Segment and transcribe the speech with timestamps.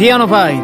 [0.00, 0.60] ピアノバー井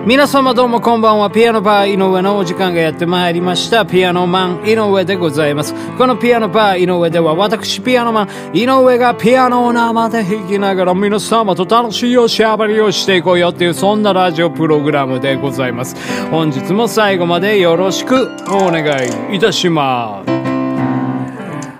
[0.00, 0.06] 上。
[0.06, 1.30] 皆様どうもこんばんは。
[1.30, 3.84] ピアノバー井上のお時間がやってまいりました。
[3.84, 5.74] ピアノマン井上でございます。
[5.98, 15.94] このピアノバー井上では私ピアノマン井上がピアノを生で弾きながら皆様と楽しいおしゃべりをしていこうよっていうそんなラジオプログラムでございます。
[16.30, 18.86] 本日も最後までよろしくお願
[19.30, 20.53] いいたします。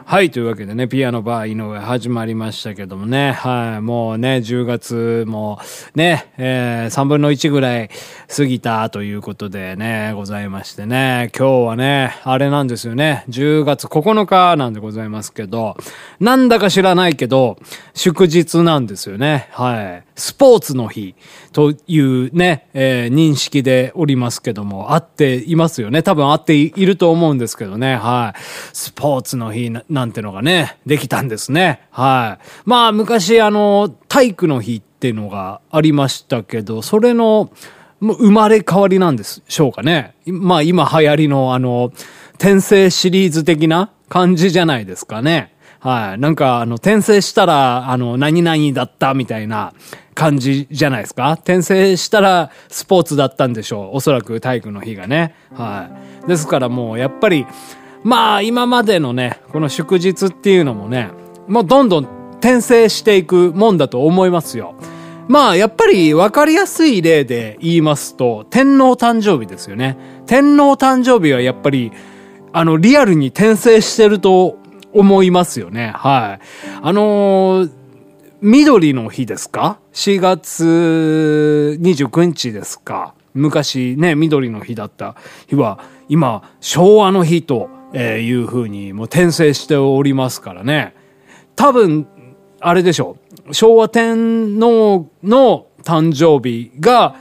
[0.07, 5.59] はい、というわけでね、ピアノバー井上始まりましたけどもね、はい、もうね、10月も
[5.95, 7.89] ね、えー、3分の1ぐらい
[8.29, 15.75] 過ぎたということでね、ございましてね、今日はね、あれなんですよね、10月9日なんでございますけど、
[16.21, 17.57] なんだか知らないけど、
[17.95, 20.14] 祝日なんですよね、はい。
[20.17, 21.15] スポーツの日
[21.53, 26.03] というね、えー、認識でおりますけども、あっていますよね。
[26.03, 28.41] 多分あっていると思うんですけどね、はい。
[28.73, 31.83] スポーツの日なんてのがね、できたんですね。
[31.91, 32.45] はい。
[32.65, 37.51] まあ、昔、あの、体育の日っていうのがありましたけど、それの、
[38.01, 40.15] 生まれ変わりなんでしょうかね。
[40.27, 41.93] まあ、今流行りの、あの、
[42.35, 45.55] 転生シリーズ的な感じじゃないですかね。
[45.81, 46.19] はい。
[46.19, 49.75] なんか、あの、転生したら、あの、何々だったみたいな
[50.15, 51.33] 感じじゃないですか？
[51.33, 53.97] 転生したらスポーツだったんでしょう。
[53.97, 55.35] おそらく体育の日がね。
[55.53, 55.91] は
[56.25, 56.29] い。
[56.29, 57.47] ですからもう、やっぱり、
[58.03, 61.11] まあ今までのね、この祝日っていうのもね、
[61.49, 62.05] もうどんどん
[62.35, 64.75] 転生していくもんだと思いますよ。
[65.27, 69.97] まあやっぱり分かりやすい例で言いますと、天皇誕生日ですよね。
[70.27, 71.93] 天皇誕生日はやっぱり、
[72.53, 74.59] あの、リアルに転生してると
[74.93, 75.93] 思いますよね。
[75.97, 76.45] はい。
[76.83, 77.71] あのー、
[78.47, 83.15] 緑の日ですか ?4 月29日ですか？
[83.33, 85.17] 昔ね、緑の日だった
[85.49, 90.95] 日は、今、昭和の日と、いうふうにもう転生しておりますからね。
[91.57, 92.07] 多分、
[92.61, 93.17] あれでしょ
[93.49, 93.55] う。
[93.55, 97.17] 昭和天皇の誕生日が、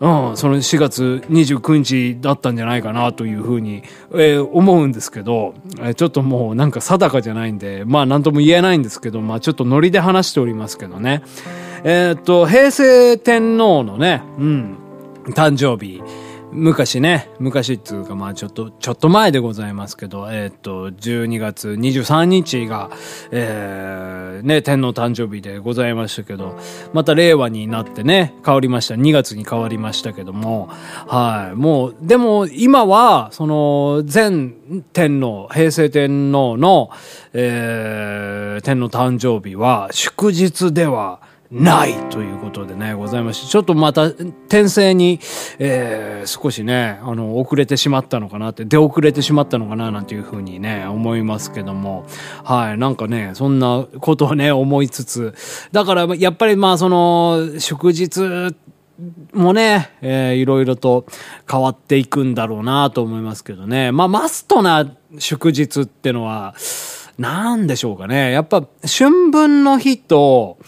[0.00, 3.82] うん、その4月29日だったんじゃないかなというふうに、
[4.12, 11.22] えー、思うんですけど、えー、ちょっともうなんか定かじゃないんで、まあ何とも言えないんですけど、まあちょっとノリで話しておりますけどね。
[11.84, 14.78] えー、っと、平成天皇のね、うん、
[15.30, 16.00] 誕生日。
[16.50, 22.90] 昔ね、昔っていうかまあちょっと、ちょっと前でございますけど、えー、っと、12月23日が、
[23.30, 26.58] えー、ね、天皇誕生日でございましたけど、
[26.94, 28.94] また令和になってね、変わりました。
[28.94, 30.68] 2月に変わりましたけども、
[31.06, 31.56] はい。
[31.56, 34.50] もう、でも今は、その、前
[34.92, 36.90] 天皇、平成天皇の、
[37.34, 41.20] えー、天皇誕生日は祝日では、
[41.50, 45.18] ないということでね、ございまして、ちょっとまた転生に、
[45.58, 52.04] えー、少しね、あの、遅れてしまったのかなって、出遅れてしまったのかななんていうふうにね、思いますけども、
[52.44, 55.34] はい、なんかね、そんなことをね、思いつつ、
[55.72, 58.54] だからやっぱりまあその、祝日
[59.32, 61.06] もね、えー、いろいろと
[61.50, 64.86] 変わっていくんだろうなと思いますけどね、まあマストな
[65.18, 66.54] 祝日ってのは、
[67.16, 70.58] なんでしょうかね、やっぱ春分の日と、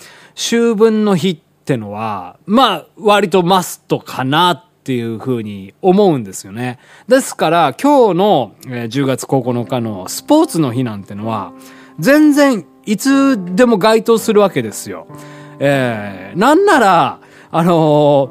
[0.40, 6.78] 秋分の日ってのは、まあ、割とマストかなっていうふうに思うんですよね。
[7.06, 11.52] ですから、今日の10月9日のスポーツの日なんてのは、
[11.98, 15.06] 全然いつでも該当するわけですよ。
[15.58, 17.20] えー、なんなら、
[17.50, 18.30] あのー、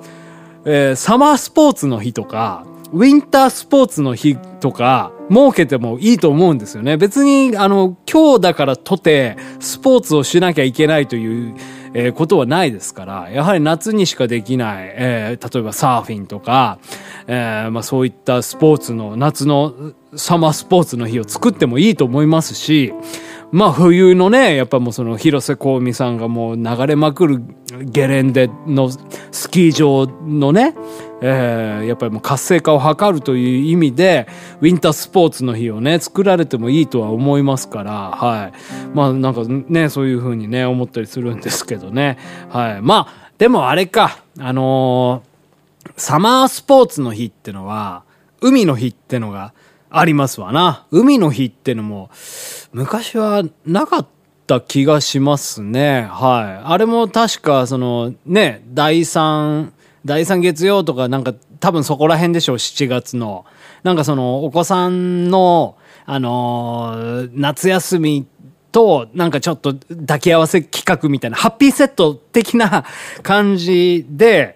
[0.66, 6.98] えー、サマースポーツの日とか、ウィンタースポーツの日とか、設けてもいいと思うんですよね。
[6.98, 11.56] 別に、あの、今日だからとて、スポーツをしなきゃいけないという、
[11.94, 16.80] えー、ことはないですから、やはり夏にしかできない、えー、例えばサーフィンとか、
[17.28, 19.74] えー、まあそういったスポーツの、夏の
[20.16, 22.94] サマースポーツの日を作ってもいいと思いますし、
[23.52, 27.44] まあ冬のね、やっぱもうその広瀬香美さんがもう流れまくる
[27.82, 28.90] ゲレンデの
[29.32, 30.76] スキー場のね、
[31.22, 34.28] えー、やっぱりもう活性化を図るという意味で、
[34.62, 38.54] ウィンタースポーツの日をね、作られてもいいとは思いますから、はい。
[38.94, 42.18] まあなんかね、そういうふうにね、思ったりするんですけどね。
[42.50, 42.82] はい。
[42.82, 48.04] まあ、でもあれか、あのー、サマースポーツの日ってのは、
[48.42, 49.54] 海の日ってのが
[49.90, 50.86] ありますわな。
[50.92, 52.10] 海の日ってのも、
[52.72, 54.08] 昔はなかっ
[54.48, 56.08] た気がしますね。
[56.10, 56.68] はい。
[56.72, 59.72] あれも確か、その、ね、第3、
[60.06, 63.46] 第3月曜とかなんか多分そこら辺でしょう、7月の。
[63.84, 68.28] なんかその、お子さんの、あのー、夏休み
[68.72, 72.86] と、なんかちょっと抱き合わせ企画みたいな、ハッピーセット的な
[73.24, 74.56] 感じで、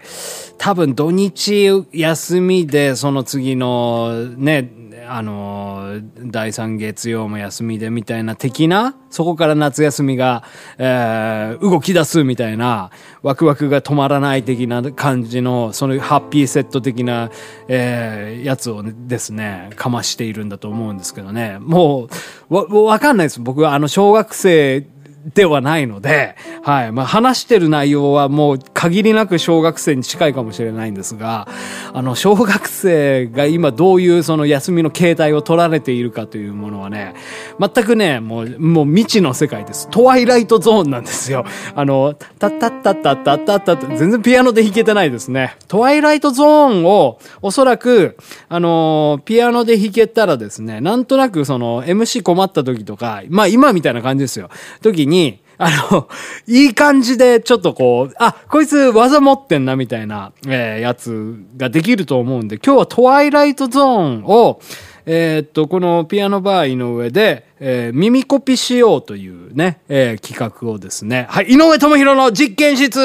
[0.63, 4.71] 多分土日休みで、その次のね、
[5.09, 10.45] あの、第三月曜も休みでみたいな的な、そこから夏休みが、
[10.77, 12.91] えー、動き出すみたいな、
[13.23, 17.29] ワクワクが止まらない的な感じの、そのハッピーセット的な、
[17.67, 21.57] えー、やつをですね、かましているんだと思うんですけどね。
[21.59, 22.07] も
[22.49, 23.41] う、わ、わかんないです。
[23.41, 24.87] 僕はあの小学生
[25.33, 26.91] ではないので、はい。
[26.91, 31.47] まあ、話してる内容はもう限りなく小学生に近いかもしれないんですが、
[31.93, 37.13] あの、小学生が今どういうその休みの形態を取られているかというものはね、
[37.59, 39.87] 全くね、もう、もう未知の世界です。
[39.89, 41.45] トワイライトゾーンなんですよ。
[41.75, 45.55] あの、タッタッタッタッタッタッタッタ全然ピアノで弾けてないですね。
[45.67, 48.17] トワイライトゾーンをおそらく、
[48.49, 54.49] あの、ピアノで弾けたらですね、なんとなくその MC 困った時とか、まあ今みたいな感じですよ。
[54.81, 56.07] 時にに、あの、
[56.47, 64.59] いい感じでちょっとこう、あ、こいつ技持ってんなみたいな、えー、やつができると思うんで、今日はトワイライトゾーンを、
[65.05, 72.99] えー、っと、このピアノバー井上で、えー、耳コピしようというね、えー、企画をですね、はい、井上智弘の実験室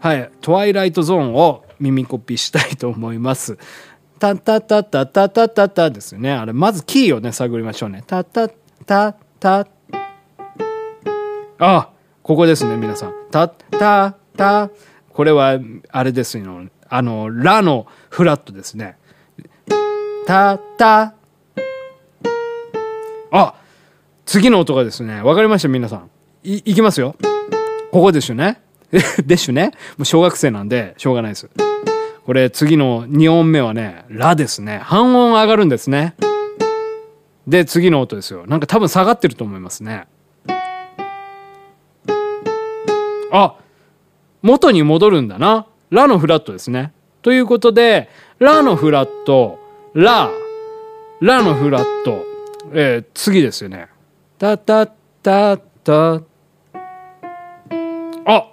[0.00, 3.56] はい、トワイライトゾーンを耳コピしたいと思います。
[4.18, 6.32] タタタタタタタタですね。
[6.32, 8.04] あれ、まずキーをね、探りましょうね。
[8.06, 8.48] タタ
[8.86, 9.66] タタ
[11.66, 11.88] あ、
[12.22, 13.14] ここですね、皆さん。
[13.30, 14.70] た、た、た。
[15.08, 15.58] これは、
[15.90, 16.66] あれですよ。
[16.90, 18.98] あの、ラのフラットですね。
[20.26, 21.14] た、た。
[23.30, 23.54] あ、
[24.26, 26.10] 次の音がですね、わかりました、皆さん。
[26.42, 27.16] い、いきますよ。
[27.90, 28.60] ここですよね。
[29.24, 29.70] ですよね。
[29.96, 31.48] もう小学生なんで、しょうがないです。
[32.26, 34.80] これ、次の2音目はね、ラですね。
[34.82, 36.14] 半音上がるんですね。
[37.46, 38.44] で、次の音ですよ。
[38.46, 40.08] なんか多分下がってると思いますね。
[43.34, 43.56] あ、
[44.42, 45.66] 元に戻るんだな。
[45.90, 46.92] ラのフラットですね。
[47.20, 48.08] ということで、
[48.38, 49.58] ラのフラット、
[49.92, 50.30] ラ、
[51.20, 52.24] ラのフラット、
[52.72, 53.88] えー、次ですよね。
[54.38, 56.20] たたたた。
[58.26, 58.46] あ、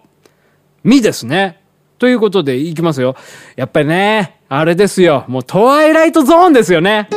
[0.83, 1.61] ミですね。
[1.99, 3.15] ということで、いきますよ。
[3.55, 5.25] やっぱりね、あれですよ。
[5.27, 7.07] もうトワイライトゾーンですよね。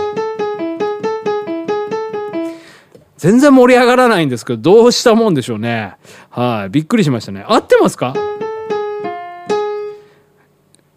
[3.25, 5.97] 全然盛り上がらないんですけど、どうしたもんでしょうね。
[6.29, 6.69] はい。
[6.69, 7.43] びっくりしましたね。
[7.49, 8.12] 合ってますか？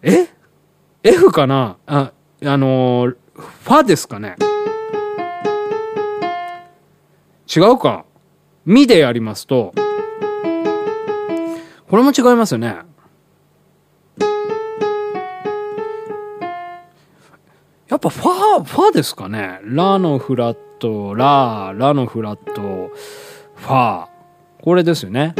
[0.02, 0.28] え
[1.02, 1.78] ?F かな？
[1.86, 2.12] あ、
[2.44, 4.36] あのー、ファですかね？
[7.56, 8.04] 違うか？
[8.66, 9.72] ミでやりますと、
[11.88, 12.76] これも違いますよね。
[17.88, 19.60] やっぱファ、ファですかね？
[19.62, 22.90] ラのフラット、ラ、ラのフラット、
[23.56, 24.08] ファー。
[24.62, 25.34] これですよね。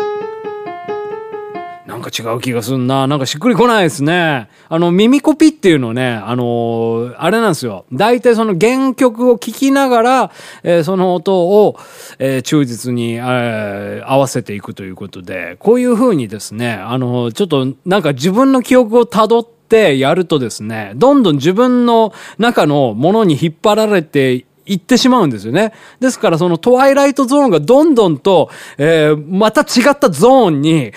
[1.86, 3.06] なんか違う気がすんな。
[3.06, 4.48] なんかしっくりこないですね。
[4.68, 7.86] あの、耳コピっていうのね、あのー、あれなんですよ。
[7.92, 10.32] 大体その原曲を聴きながら、
[10.62, 11.78] えー、その音を、
[12.18, 25.72] えー、忠実に、え合わせていくということで、こういう風にですね、あのちょっとなんか自分の記憶を辿って、ってやるとですね、どんどん自分の中のものに引っ張られて行ってしまうんですよね。
[26.00, 30.92] ですからそのトワイライトゾーンがどんどんと、えー、また違ったゾーンに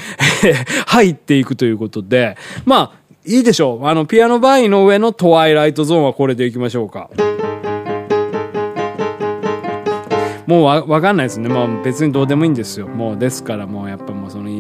[0.88, 3.86] 入っていくということで、まあ、いいでしょう。
[3.88, 7.10] あの、ピアノバイの上のトワイライトゾーンはこれでいきましょうか。
[10.52, 11.48] もうわ、かんないですね。
[11.48, 12.88] まあ別にどうでもいいんですよ。
[12.88, 14.11] もうですからもうやっぱ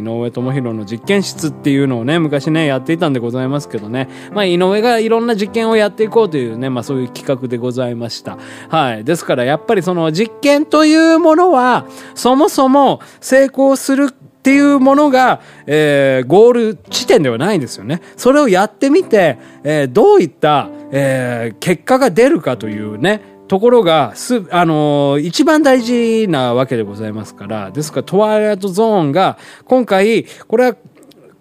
[0.01, 4.10] 井上智弘の実験室っていうのをね、昔ね、やっていたんでございますけどね。
[4.34, 8.38] まあ井上がいろんな実験をやっていこうというね、まあそういう企画でございました。
[8.70, 9.03] はい。
[9.03, 18.01] ですからやっぱりその実験というものは、そもそも成功するっていうものが、えー、ゴール地点ではないんですよね。
[18.17, 30.77] それをやってみて、えー、どういった、えー、結果が出るかというね、ところが、す、あのー、一番大事なわけでございますから、ですから、トワイライトゾーンが、今回、これは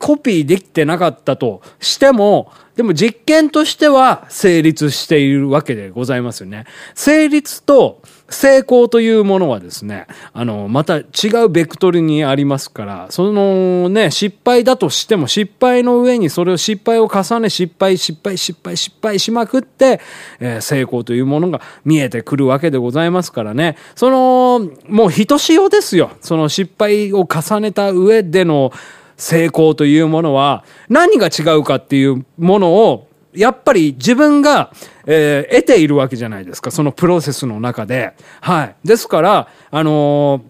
[0.01, 6.65] コピーできてなかったとしても、でも実験としては成立しているわけでございますよね。
[6.97, 11.05] 成立と成功というものはですね、あの、また違
[11.45, 20.01] うベクトルにありますから、そのね、失敗だとしても失敗の上にそれを失敗を重ね、失敗、失敗、失敗、失敗しまくって、
[20.39, 23.77] えー、成功というものが見えてくるわけでございますからね。
[23.97, 26.13] その、もうひとしおですよ。
[26.21, 28.73] その失敗を重ねた上での、
[29.21, 34.73] 成功というものは何が違うかっていうものをやっぱり自分が、
[35.07, 38.15] えー、得ているわけじゃないですかそのプロセスの中で。
[38.41, 38.77] はい。
[38.85, 40.45] ですから、あの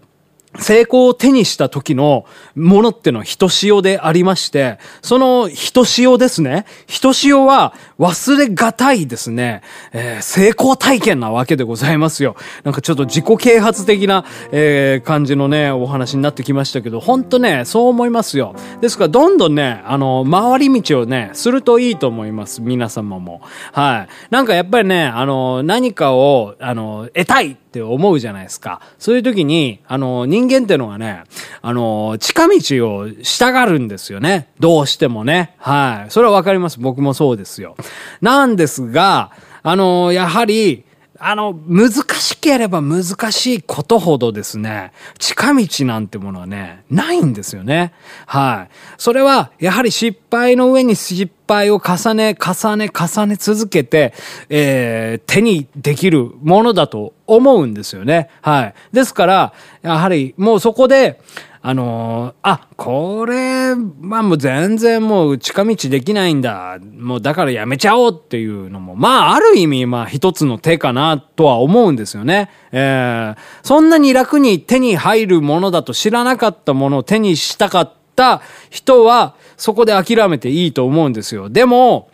[0.59, 6.65] 成功を手にした時のものってのはひとしおでありまして、そのひとしおですね。
[6.87, 9.61] ひとしおは忘れがたいですね、
[9.93, 12.35] えー、成功体験なわけでございますよ。
[12.63, 18.53] なんかちょっと自己啓発的な、えー、感じのね、お話になってきましたけど、ほんとね、そう思いますよ。
[18.81, 22.61] ですから、どんどんね、あの、回り道をね、するといいと思います。
[22.61, 23.41] 皆様も。
[23.71, 24.07] はい。
[24.29, 28.81] なんかやっぱりね、あの、何かを、あの、得たいって思うじゃないですか。
[28.99, 31.23] そういう時に、あの、人間ってのはね、
[31.61, 32.53] あの、近道
[32.97, 34.49] をしたがるんですよね。
[34.59, 35.55] どうしてもね。
[35.57, 36.11] はい。
[36.11, 36.81] それはわかります。
[36.81, 37.77] 僕もそうですよ。
[38.19, 39.31] なんですが、
[39.63, 40.83] あの、やはり、
[41.23, 47.93] あの、難しければ難しいことほどですね、近道なんてものはね、ないんですよね。
[48.25, 48.73] はい。
[48.97, 54.13] それは、やはり失敗の上に失敗を重ね、重ね、重ね続けて、
[54.49, 58.29] えー、手にできるものだと思うんですよね。
[58.41, 58.73] はい。
[58.91, 61.21] ですから、やはり、もうそこで、
[61.63, 66.79] あのー、あ、これ、まあもう全然もう近道できないんだ。
[66.97, 72.49] もうだからやめちゃおうっていうのも、まあある意味まあ一つの手かなとは思うんですよね。
[72.71, 78.41] えー、そんなに楽に手に入るものだと知らなかったものを手にしたかった
[78.71, 81.47] 人は、そこで諦めていいと思うんですよ。
[81.49, 82.09] でも、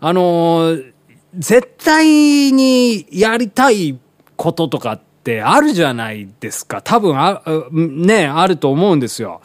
[0.00, 0.92] あのー、
[1.36, 3.96] 絶対にやりたい
[4.34, 4.98] こととか
[5.28, 6.80] ってあるじゃないですか。
[6.80, 9.42] 多分あ、ね、あると思うんですよ。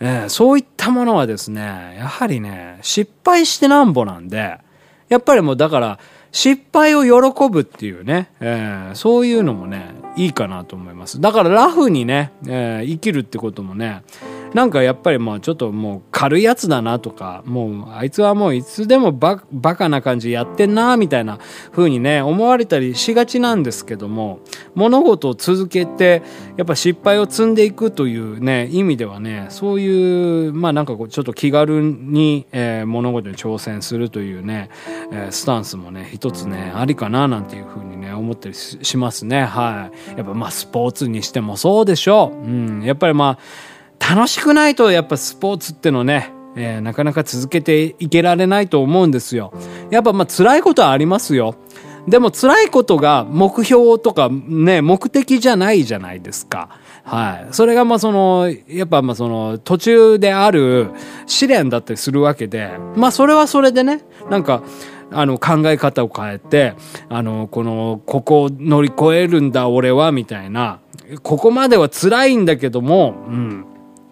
[0.00, 4.58] えー、そういったものはですね、やはりね、失敗してなんぼなんで、
[5.10, 5.98] やっぱりもうだから、
[6.32, 11.20] 失敗を喜ぶっていうね、えー、そういうのもね、いいかなと思います。
[11.20, 14.02] だからラフにね、えー、生きるってこともね、
[14.54, 21.38] なんかやっぱりまあちょっともう軽いやつだなとか、もうあいつはもういつでもババカな感じやってんなみたいな
[21.72, 24.40] 風にね、思われたりしがちなんですけども、
[24.74, 26.22] 物事を続けて、
[26.56, 34.70] やっぱ失敗を積んでいくというね、意味ではね、そういう、まあなんかこうちょっと気軽に、えー、物事に挑戦するというね、
[35.12, 39.44] えー、スタンスもね、一つね、ありかななんていう風にね、思ったりしますね。
[39.44, 40.18] はい。
[40.18, 42.46] やっぱまあスポーツにしてもそうでしょう。
[42.46, 42.82] うん。
[42.82, 43.38] やっぱりまあ、
[43.98, 49.52] 楽しくないとやっぱスポーツってのね、えー、なかなか続けていけられないと思うんですよ。
[49.90, 51.56] やっぱまあ辛いことはありますよ。
[52.08, 56.68] でも辛いことが目標とかね、目的じゃないじゃないですか。
[57.02, 57.54] はい。
[57.54, 60.90] それがまあその、やっぱまあその途中である
[61.26, 64.62] 試練だったりするわけで、まあそれはそれでね、なんか、
[65.12, 66.74] あの考え方を変えて、
[67.08, 70.80] あの、この、ここを乗り越えるんだ俺は、みたいな、
[71.22, 73.66] ここまでは辛いんだけども、うん。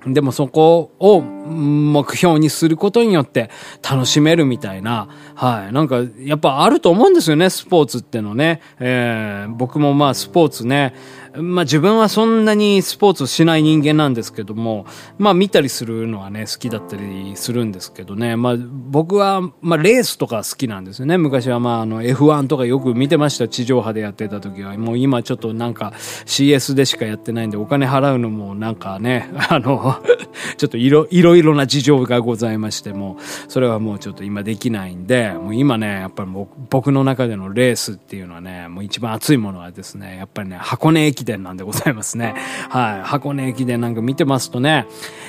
[0.07, 3.51] でもそこを目標にすることによって
[3.89, 5.73] 楽しめるみたいな、はい。
[5.73, 8.61] なんか、やっぱあると思うんですよね、スポーツってのね。
[8.79, 10.95] えー、僕もまあスポーツね、
[11.37, 14.87] まあ自分はそんなにスポーツしない人間なんですけども、
[15.19, 18.37] まあ見たりするのはね、好きだったりするんですけどね。
[18.37, 21.19] まあ僕は、まあレースとか好きなんですよね。
[21.19, 23.49] 昔はまああの F1 とかよく見てました。
[23.49, 24.77] 地上波でやってた時は。
[24.79, 29.97] もう今ちょっとなんか CS でしかやってないんでお金払うのもなんかね、あの
[30.57, 33.17] ちょっといろ、いろいろな事情がございましても、
[33.49, 36.31] それはもうちょっと今できないんで、もう今ね、やっぱり
[36.71, 42.35] 僕の中でのレースっていうのはね、もう一番熱いものはですね、やっぱりね、箱根駅伝なんでございますね。
[42.69, 43.03] はい。
[43.03, 44.87] 箱根駅伝なんか見てますとね、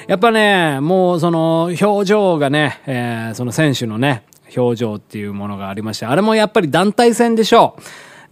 [0.08, 4.24] やっぱね、もうその表情がね、えー、その選手のね、
[4.56, 7.82] 表情っていうものがありまして、あれもやっぱり団体戦でしょう。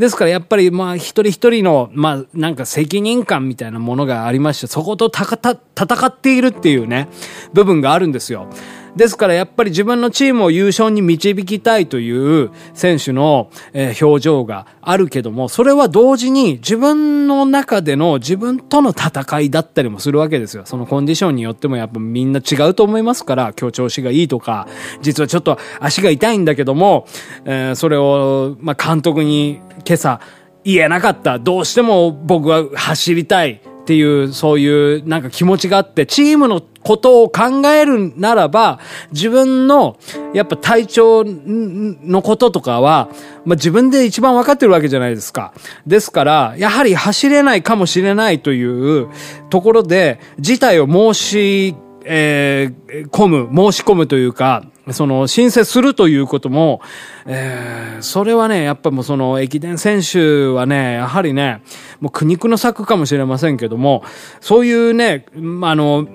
[0.04, 7.08] ですからやっぱりまあ一人一人のまあなんか責任感みたいなものがありまして、そことたかた戦っているっていうね、
[7.54, 8.50] 部分があるんですよ。
[8.96, 20.64] ですからやっぱり自分のチームを優勝に導きたいという選手の、え表情があるけども、それは同時に自分の中での自分との戦いだったりもするわけですよ。
[20.66, 24.68] そのコンディションによってもやっぱみんな違うと思いますから、今日調子がいいとか、
[25.02, 27.08] 実はちょっと足が痛いんだけども、
[27.46, 30.20] えー、それを、ま、監督に今朝
[30.64, 31.40] 言えなかった。
[31.40, 33.73] どうしても僕は走りたい。
[33.84, 38.80] っていう、そういうなんか気持ちがあって、チームのことを考えるならば、
[39.12, 39.98] 自分の、
[40.34, 43.10] やっぱ体調のこととかは、
[43.44, 45.54] まあ、自分で一番わかってるわけじゃないですか。
[45.86, 48.64] ですから、やはり走れないかもしれないとい
[49.02, 49.10] う
[49.50, 51.76] ところで、事態を申し、
[52.06, 56.82] えー、込む、申し込むというか、その申請するということも、
[57.26, 61.62] えー、それはね、やっぱもうその駅伝選手はね、やはりね、
[62.02, 64.04] もう苦肉の策かもしれませんけども、
[64.42, 65.26] そういうね、
[65.62, 66.06] あの、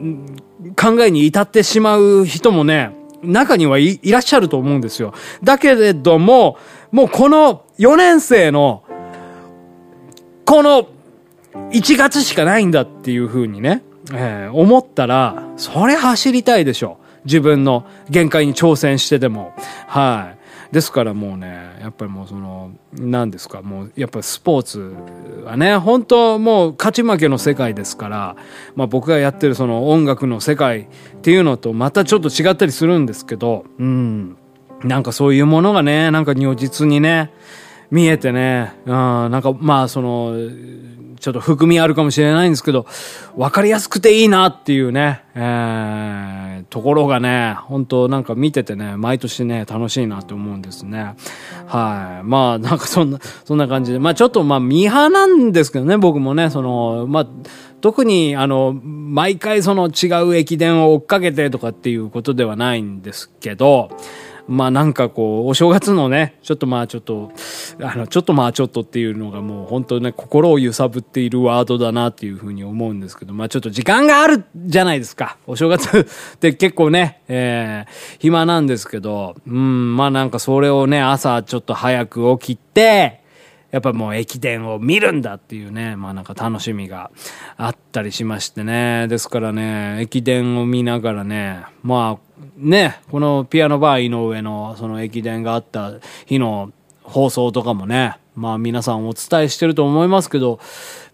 [0.76, 5.14] 考えに至ってしまう人もね、中にはいらっしゃると思うんですよ。
[5.42, 6.58] だけれども、
[6.92, 8.84] もうこの4年生の、
[10.44, 10.88] この
[11.70, 13.82] 1月しかないんだっていうふうにね、
[14.12, 17.07] えー、思ったら、それ走りたいでしょう。
[17.24, 19.52] 自分の限界に挑戦してでも。
[19.86, 20.38] はい。
[20.72, 24.94] ですからもうね、やっぱりもうその、何ですか、もうやっぱスポーツ
[25.44, 28.36] はね、本当もう勝ち負けの世界ですから、
[28.74, 30.86] まあ僕がやってるその音楽の世界っ
[31.22, 34.36] ていうのとまたちょっと違ったりするんですけど、うん。
[34.84, 37.32] なんかそういうものがね、なんか如実にね、
[37.90, 40.34] 見えてね、うん、なんかまあその、
[41.18, 42.86] ちょっと含みあるかもしれないんですけど、
[43.36, 51.16] わかりやすくていいなっていうね、えー、ところがね、本当なんか見ててね、毎年ね、楽しいなって思うんですね。
[51.66, 52.24] はい。
[52.24, 53.98] まあ、なんかそんな、そんな感じで。
[53.98, 57.26] まあちょっとまあ、ミーハなんですけどね、僕もね、その、まあ、
[57.80, 63.90] 特に、あの、毎回その違う駅伝を追っかけてとかっていうことではないんですけど、
[64.48, 67.30] まあなんかこう、お正月のね、ちょっとまあちょっと、
[67.80, 75.36] あの、ちょっとまあちょっとっていうのがもう本当ね、心を揺さぶっているワードだなっていうふうに思うんですけど、まあちょっと時間があるじゃないですか。
[75.46, 75.98] お正月
[76.34, 83.20] って結構ね、えー、暇なんですけど、うん、まあなんかそれをね、朝ちょっと早く起きて、
[83.70, 87.10] やっぱもう駅伝を見るんだっていうね、まあなんか楽しみが
[87.58, 89.08] あったりしましてね。
[89.08, 95.94] ですからね、駅伝を見ながらね、まあね、このピアノバー井上のその駅伝があった
[96.26, 100.60] 日の放送とかもね、まあ皆さんお伝えしてると思いますけど、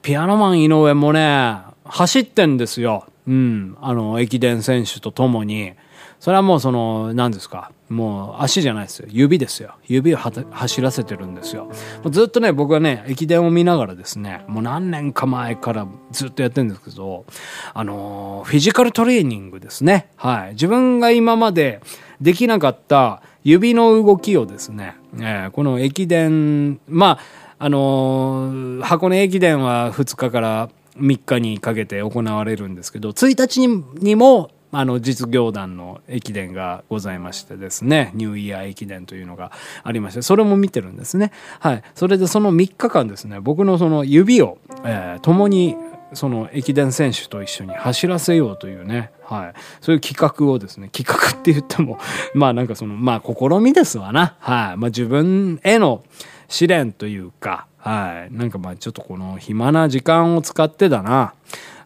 [0.03, 3.07] ピアノマン井上もね、走ってんですよ。
[3.27, 3.77] うん。
[3.81, 5.73] あの、駅伝選手とともに。
[6.21, 7.71] それはもうその、何ですか。
[7.95, 9.07] もう足じゃないですよ。
[9.09, 9.77] 指ですよ。
[9.87, 11.71] 指を走らせてるんですよ。
[12.11, 17.25] ずっとね、僕はね、駅伝を見ながらですね、もう何年か前からずっとやってるんですけど、
[17.73, 20.09] あの、フィジカルトレーニングですね。
[20.17, 20.51] はい。
[20.51, 21.81] 自分が今まで
[22.21, 27.19] できなかった指の動きをですね、えー、この駅伝、ま
[27.59, 33.67] あ、あのー、箱根駅伝は2日から3日にかけて行われるんですけど、1日
[34.03, 39.53] にもあの、実業団の駅伝がございましてですね、ニューイヤー駅伝というのが
[39.83, 41.33] ありまして、それも見てるんですね。
[41.61, 41.83] はい。
[41.95, 45.77] それでその3日間ですね、僕のその指を、えー、共に
[46.15, 49.55] その駅伝選手と一緒に走らせようというね、はい。
[49.81, 51.99] そういう企画をですね、企画って言っても、
[52.35, 54.37] まあなんかその、まあ試みですわな。
[54.39, 54.77] はい。
[54.77, 56.03] まあ自分への
[56.49, 58.35] 試練というか、はい。
[58.35, 61.35] なんかまあちょっとこの暇な時間を使ってだな。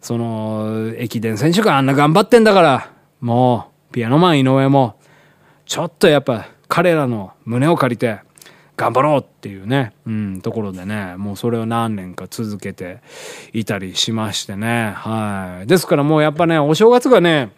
[0.00, 4.98] その、駅伝選手があんな頑張ってんだから、もう、ピアノマン井上も、
[5.66, 8.20] ちょっとやっぱ彼らの胸を借りて、
[8.76, 13.00] 頑張ろうっていうね、うん、ところでね、もうそれを何年か続けて
[13.52, 15.66] いたりしましてね、はい。
[15.66, 17.50] ですからもうやっぱね、お正月がね、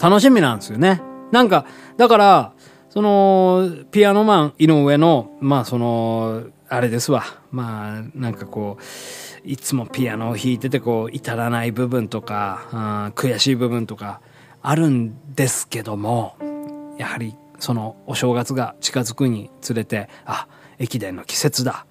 [0.00, 1.00] 楽しみなんですよね。
[1.30, 1.64] なんか、
[1.96, 2.52] だから、
[2.90, 7.24] その、ピアノマン井上の、まあその、あれですわ。
[7.50, 14.20] まあ、なんかこう、いつもピアノを弾いててこう至らない部分とか、悔しい部分とか
[14.68, 16.36] あるんですけども
[16.98, 20.48] やはりそのお正月が近づくにつれてあ
[20.80, 21.86] 駅伝の季節だ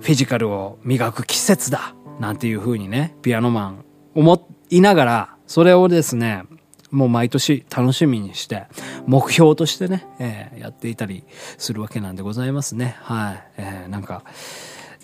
[0.00, 6.44] フィジカルを磨く季節だなんていう風にねピアノマン思いながらそれをですね
[6.90, 8.66] もう毎年楽しみにして
[9.06, 11.24] 目標としてね、えー、やっていたり
[11.58, 12.96] するわけなんでございますね。
[13.02, 14.24] はい、えー、なんか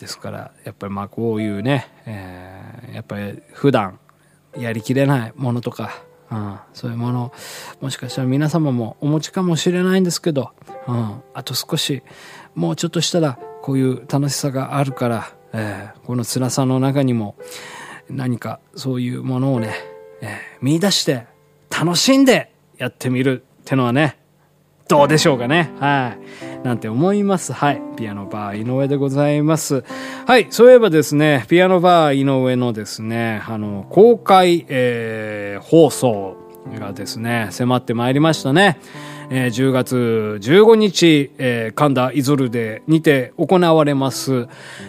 [0.01, 3.99] ですからやっぱりまあこういうね、えー、やっぱり普段
[4.57, 7.33] やりきれないものとか、うん、そういうもの
[7.81, 10.51] もしかしたら皆様もお持ちかもしれないんですけど、
[10.87, 12.03] うん、あと少し
[12.55, 17.37] もうちょっとしたらこういう楽しさがあるから、えー、この辛さの中にも
[18.09, 19.75] 何かそういうものをね、
[20.21, 21.27] えー、見出して
[21.79, 24.19] 楽しんでやってみるってのはね
[24.89, 25.73] どうでしょうかね。
[25.81, 26.17] は
[26.63, 26.65] い。
[26.65, 27.53] なんて思います。
[27.53, 27.83] はい。
[27.97, 29.83] ピアノバー井上でございます。
[30.27, 30.47] はい。
[30.51, 36.37] そういえばですね、ピアノバー井上のですね、あの、公開、えー、放送
[36.79, 38.79] がですね、迫ってまいりましたね。
[39.31, 39.97] えー、10月
[40.41, 44.49] 15日、えー、神田イゾルデにて行われます、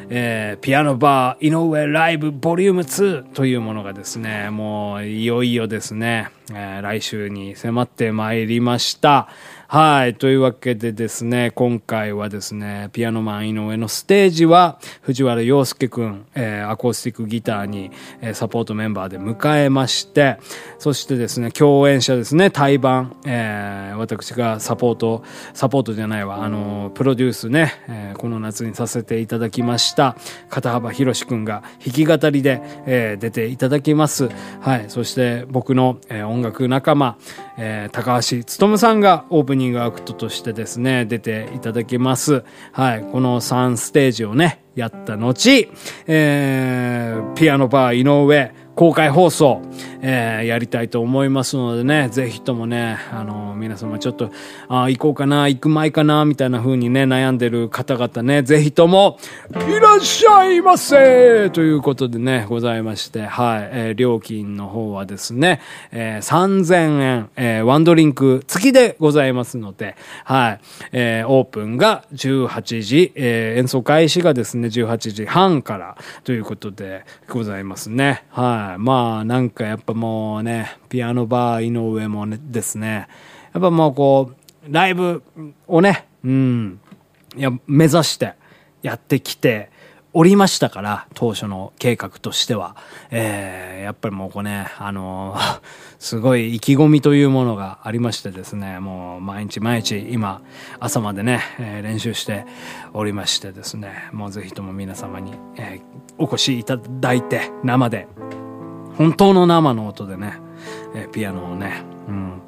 [0.10, 9.28] えー、ピアノバー井上ライブボリューム2というものがですね、もういよいよですね、えー、来週に迫ってまいりました。
[9.70, 10.16] はい。
[10.16, 20.38] というわけでですね、今回はですね、ピアノマン井上のステージは、藤原洋介くん、えー、アコースティックギターに、えー、サポートメンバーで迎えまして、
[20.80, 30.16] そしてですね、共演者ですね、対バン、えー、私がサポート、サポートじゃないわ、あの、プロデュースね、えー、この夏にさせていただきました、
[30.50, 34.30] 片幅博士くんが弾き語りで、えー、出ていただきます。
[34.62, 34.86] はい。
[34.88, 37.18] そして僕の、えー、音楽仲間、
[37.58, 42.44] えー、高橋勉さんがオープニングアクトとしてですね、出ていただきます。
[42.72, 43.02] はい。
[43.12, 45.68] この3ステージをね、やった後、
[46.06, 49.64] えー、ピアノバー井上、公開放送、
[50.02, 54.30] えー、やりたいと思いますのでね、ぜひともね、あの、皆様ちょっと、
[54.70, 59.18] あ行こうかな、行く前かな、みたいな風にね、悩んでる方々ね、ぜひとも、
[59.68, 65.60] いらっしゃいませということでね、ございまして、はい、えー、料金の方はですね、
[65.92, 70.60] えー、3000円、えー、ワンドリンク付きでございますので、はい、
[70.92, 78.24] えー、オープンが18時、えー、演奏開始がですね、18時半からということでございますね。
[78.30, 78.67] はい。
[78.78, 83.08] まあ、なんかやっぱもうね、ピアノバー井上もね、ですね、
[83.54, 85.24] やっぱもうこう、ライブ
[85.68, 86.80] をね、うん、
[87.36, 88.34] いや、目指して
[88.82, 89.70] やってきて、
[90.20, 92.76] おりましたから、当初の計画としては。
[93.12, 95.62] えー、やっぱりもうこうね、あのー、
[96.00, 100.42] すごい意気込みというものがありましてですね、もう毎日毎日今、
[100.80, 102.46] 朝までね、えー、練習して
[102.94, 108.08] おりましてですね、もうぜひとも皆様に、えー、お越しいただいて、生で、
[108.98, 110.40] 本当の生の音でね、
[110.96, 112.42] えー、ピアノをね、うん、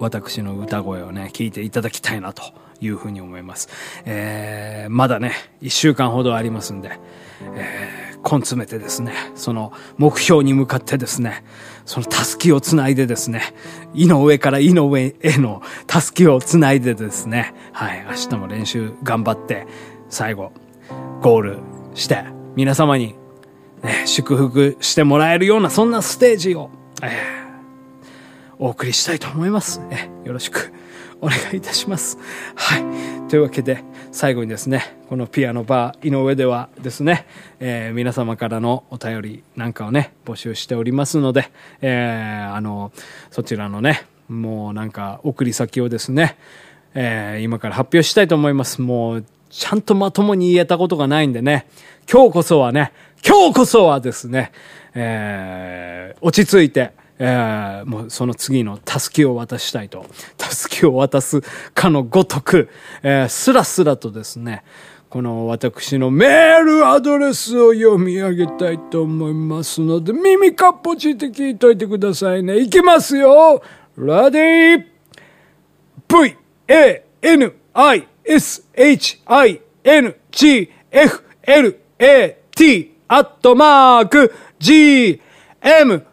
[0.00, 2.42] 私の歌声をね、聞いていただきたいなと
[2.80, 3.68] いうふうに思います。
[4.04, 6.98] えー、まだね、一週間ほどありますんで、
[7.54, 11.44] えー、根詰めてですね、その目標に向かってですね、
[11.84, 13.42] そのたすきをつないでですね、
[13.94, 19.66] 井の上から井の上へのたすきをつないでですね、はい、明日も練習頑張って、
[20.08, 20.52] 最後、
[21.20, 21.58] ゴール
[21.94, 22.24] して、
[22.56, 23.19] 皆様に、
[23.82, 26.70] ね、祝福してもらえるような、そんなステージを、
[27.02, 27.10] えー、
[28.58, 29.80] お送りしたいと思います。
[29.90, 30.72] えー、よろしく。
[31.22, 32.18] お願いいたします。
[32.54, 33.28] はい。
[33.28, 37.26] というわけで、最後にですね、このピアノバー井上ではですね、
[37.60, 41.50] えー、皆様からのお便りなんかをね、募集しておりますので、
[41.82, 42.92] えー、あの、
[43.30, 46.38] そちらのね、もうなんか送り先をですね、
[46.94, 48.80] えー、今から発表したいと思います。
[48.80, 51.66] もう、ちゃんとまともに言えたことがないんでね、
[52.10, 52.92] 今日こそはね、
[53.26, 54.52] 今日こそはですね、
[54.94, 60.06] えー、落ち着いて、えー、もうその次のたすきを渡したいと、
[60.38, 61.42] たすきを渡す
[61.74, 62.70] かのごとく、
[63.02, 64.64] えー、スラスラとですね、
[65.10, 72.58] この私のメールアドレスを読み上げたいと思いますので、耳かっぽちって聞いといてくださいね。
[72.58, 73.62] いきますよ
[73.96, 74.84] ラディ
[76.08, 76.36] !V,
[76.68, 85.20] A, N, I, S, H, I, N, G, F, L, A, T, アットマーク、G,
[85.60, 86.06] M,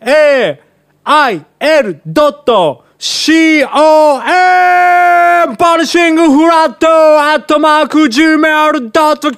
[0.00, 0.62] A,
[1.02, 9.36] I, L, ドット、C, O, M, パルシングフラット、アットマーク、gmail, ドット、コ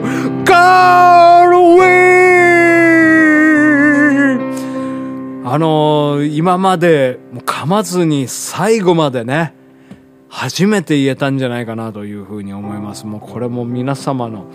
[0.00, 0.08] ム、
[0.44, 9.54] ゴールウィーあのー、今まで、もう噛まずに最後までね、
[10.28, 13.06] 初めて言えたんじゃないかなというふうに思います。
[13.06, 14.48] もうこれも皆様の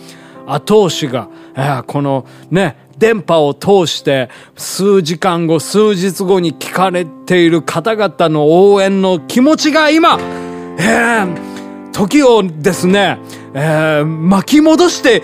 [0.48, 1.30] 後押しが、
[1.88, 10.20] このね、電波を通して数時間後、数日後に聞かれている方々の応援の気持ちが今、
[10.78, 13.20] えー、時をですね、
[13.54, 15.24] えー、巻き戻して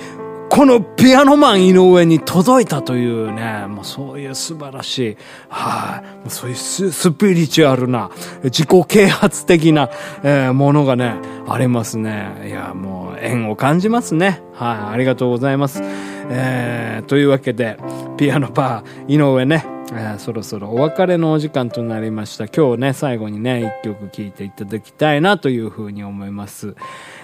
[0.59, 5.17] このピアノマン井上に届いたというね、もうそういう素晴らしい、
[5.47, 8.11] はい、あ、そういうスピリチュアルな、
[8.43, 9.89] 自己啓発的な、
[10.21, 11.15] えー、ものがね、
[11.47, 12.45] ありますね。
[12.45, 14.41] いや、もう縁を感じますね。
[14.53, 15.79] はい、ありがとうございます。
[15.81, 17.77] えー、というわけで、
[18.17, 22.47] ピアノパー井上ね、え、そろそろお別れのお時間となりました。
[22.47, 26.75] 今日ね、最後にね、一曲聴いていただきたいなというふうに思います。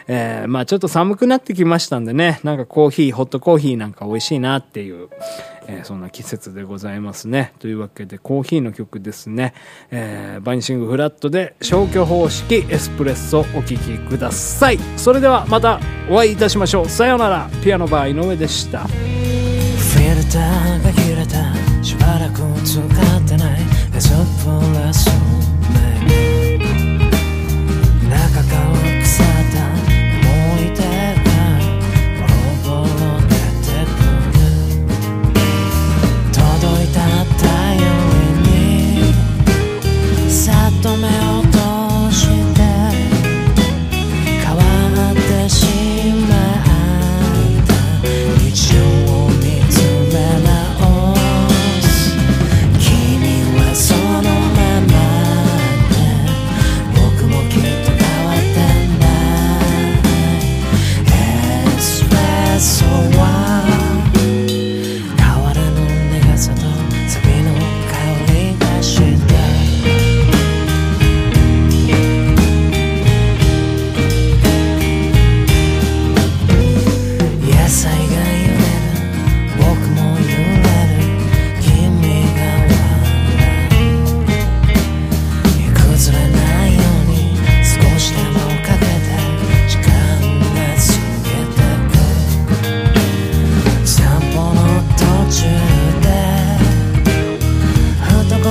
[0.08, 5.10] えー、まあちょっと寒くなってきましたんでね、なんかコーヒー、ホットコーヒーなんか美味しいなっていう、
[5.68, 7.54] えー、そんな季節でございますね。
[7.60, 9.54] というわけで、コーヒーの曲ですね。
[9.92, 14.80] えー、バニシングフラットで消去方式エスプレッソお聴きください。
[14.98, 16.90] それではまたお会いいたしましょう。
[16.90, 17.50] さようなら。
[17.64, 18.80] ピアノバー井上でした。
[18.80, 21.55] フィルターが切れた
[21.86, 23.62] しばらく使ってない。
[23.96, 24.16] エスプ
[24.74, 25.25] ラス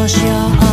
[0.06, 0.63] 星を下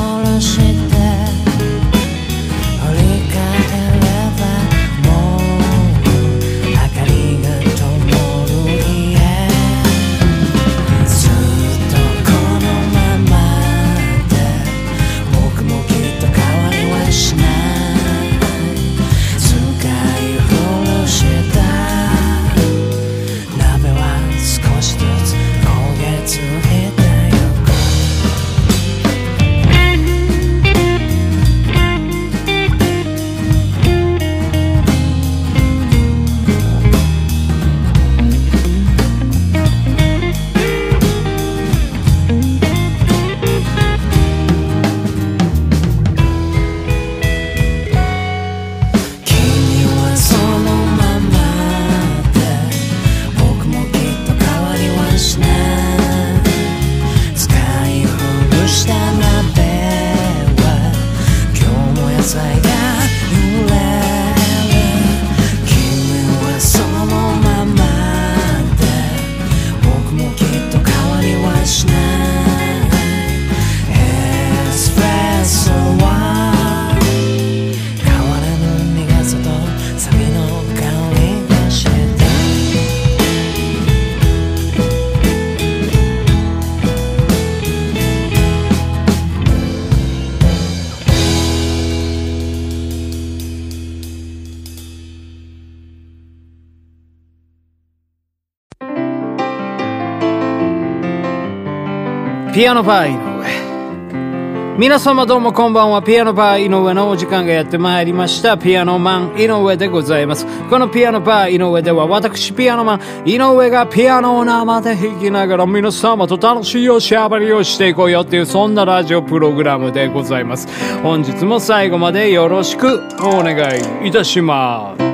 [102.54, 104.78] ピアノパー井上。
[104.78, 106.04] 皆様どうもこんばんは。
[106.04, 108.58] ピアノパー井上のお時間がやってまいりました。
[108.58, 110.46] ピアノマン井上でございます。
[110.70, 120.68] このピアノパー井上では私ピアノマン井上がピアノを生で弾きながら皆様と楽しいおしゃべりをしていこうよっていうそんなラジオプログラムでございます。
[121.02, 123.56] 本日も最後までよろしくお願
[124.04, 125.11] いいたします。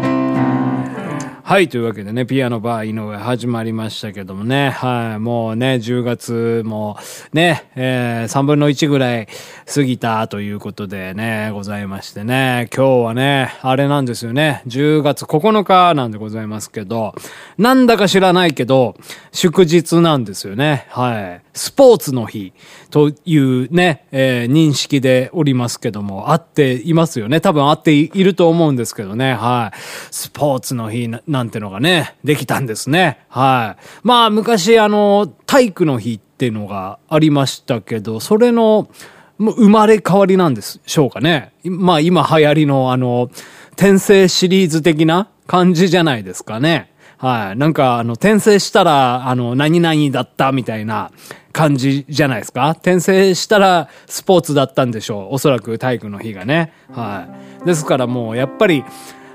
[1.48, 6.98] はい、というわけでね、ピアノバー井上始まりましたけどもね、はい、もうね、10月も
[7.32, 9.30] ね、えー、3分の1ぐらい
[9.74, 17.16] 過ぎたということでね、ございましてね、今日はね、あれなんですよね、10月9日なんでございますけど、
[17.58, 18.98] なんだか知らないけど、
[19.32, 21.42] 祝日なんですよね、はい。
[21.54, 22.52] スポーツの日
[22.92, 27.40] というね、えー認識でおりますけども、合っていますよね。
[27.40, 29.34] 多分合っていると思うんですけどね。
[29.34, 29.78] はい。
[30.12, 33.20] スポーツの日ななんてのがね、できたんですね。
[33.30, 33.84] はい。
[34.02, 38.90] まあ、昔、あの、体育の日っていうのがありましたけど、それの、
[39.38, 41.54] もう生まれ変わりなんでしょうかね。
[41.64, 43.30] まあ、今流行りの、あの、
[43.74, 46.92] 転生シリーズ的な感じじゃないですかね。
[47.20, 47.58] はい。
[47.58, 51.12] なんか、あの、転生したら、あの、何々だったみたいな
[51.54, 52.72] 感じじゃないですか。
[52.72, 55.36] 転生したらスポーツだったんでしょう。
[55.36, 56.74] おそらく体育の日がね。
[56.92, 57.28] は
[57.62, 57.66] い。
[57.68, 58.84] ですからもう、やっぱり、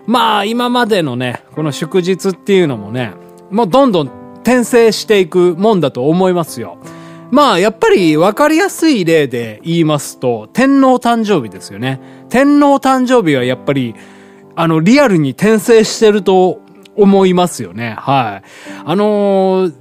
[0.07, 3.13] まあ、今までのね、この祝日っていうのもね、
[3.51, 4.09] もうどんどん
[4.43, 6.79] 転生していくもんだと思いますよ。
[7.31, 12.01] まあ、やっぱり分かりやすい例で言いますと、天皇誕生日ですよね。
[12.29, 13.95] 天皇誕生日はやっぱり、
[14.55, 16.61] あの、リアルに転生してると
[16.97, 17.95] 思いますよね。
[17.99, 18.49] はい。
[18.85, 19.75] あのー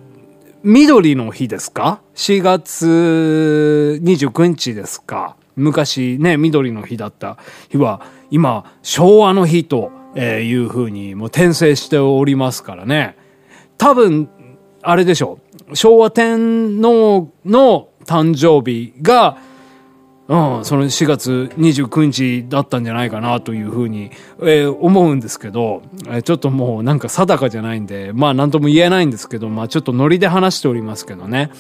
[0.64, 5.36] 緑の日ですか ?4 月29日ですか？
[5.56, 7.38] 昔ね、緑の日だった
[7.72, 13.18] 日は、今、昭和の日とえーいう風にもう転生しておりますからね。
[13.78, 14.30] 多分、
[14.82, 15.76] あれでしょう。
[15.76, 19.38] 昭和天皇の誕生日が、
[20.28, 31.52] うん、その4月29日だったんじゃないかなというふうに、えー思うんですけど、えーちょっともうなんか定かじゃないんで、まあなんとも言えないんですけど、まあちょっとノリで話しておりますけどね。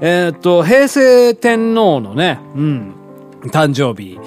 [0.00, 2.94] えーっと、平成天皇のね、うん、
[3.46, 4.18] 誕生日。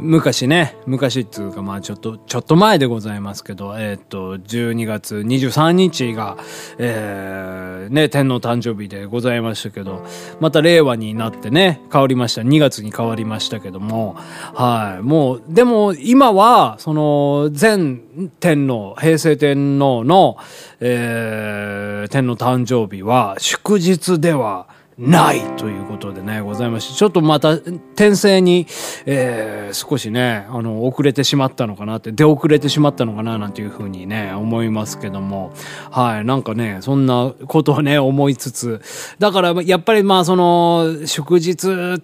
[0.00, 6.38] 昔ね、昔っていうかまあちょっと、ちょっと前でございますけど、えーっと、12月23日が、
[6.78, 10.04] えー、ね、天皇誕生日でございましたけど、
[10.40, 12.42] また令和になってね、変わりました。
[12.42, 14.16] 2月に変わりましたけども、
[14.54, 15.02] はい。
[15.02, 17.96] もう、でも今は、その、前
[18.40, 20.38] 天皇、平成天皇の、
[20.80, 28.66] えー、天皇誕生日は祝日では、ないということでね、ございまして、ちょっとまた、転生に、
[29.06, 35.54] えー、少しね、あの、遅れてしまったのかなって、出遅れてしまったのかな、なんていうふうにね、思いますけども、
[35.90, 38.82] はい、なんかね、そんなことをね、思いつつ、
[39.18, 42.02] だから、やっぱりまあ、その、祝日、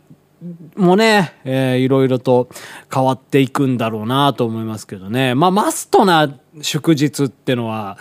[0.77, 2.49] もね、えーいろいろと
[2.93, 5.35] 変わっていくんだろうなと思いますけどね。
[5.35, 7.99] まあ、マストな祝日ってのは、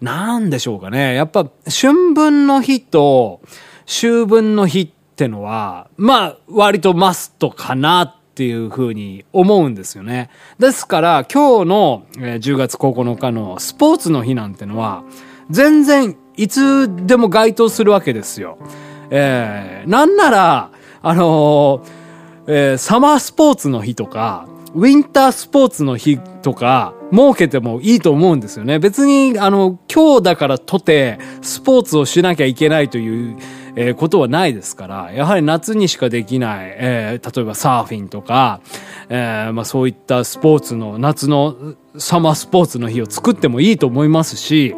[0.00, 1.14] なんでしょうかね。
[1.14, 3.40] やっぱ、春分の日と
[3.86, 10.28] 秋分の日ってのは、まあ、割とマストかなっていうふうに思うんですよね。
[10.58, 15.04] ですから、今日の10月9日のスポーツの日なんてのは、
[15.48, 18.58] 全然いつでも該当するわけですよ。
[19.10, 20.70] えー、なんなら、
[21.02, 22.06] あのー
[22.48, 28.78] えーサマースポーツの日とか、ウィンタースポーツの日とか、設けてもいいと思うんですよね。
[28.78, 33.36] 別に、あの、今日だからとて、スポーツをしなきゃいけないという、
[33.76, 38.60] えーことはないですから、やはり夏にしかできない、えー例えばサーフィンとか、
[39.08, 44.74] えーまあそういったスポーツの、夏のサマースポーツの日を作ってもいいと思いますし、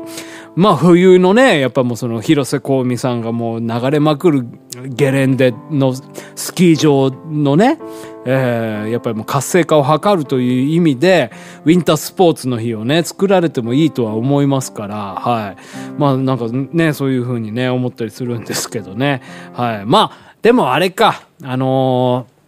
[0.59, 4.44] まあ冬のね、やっぱもうその広瀬香美さんがもう流れまくる
[4.88, 5.94] ゲレンデの
[6.35, 7.79] スキー場のね、
[8.27, 11.31] えーやっぱりもう活性化を図るという意味で、
[11.64, 15.57] ウィンタースポーツの日をね、作られてもいいとは思いますから、はい。
[15.97, 19.23] まあなんかね、そういうふうにね、思ったりするんですけどね。
[19.53, 19.87] はい。
[19.87, 22.38] まあ、でもあれか、あのー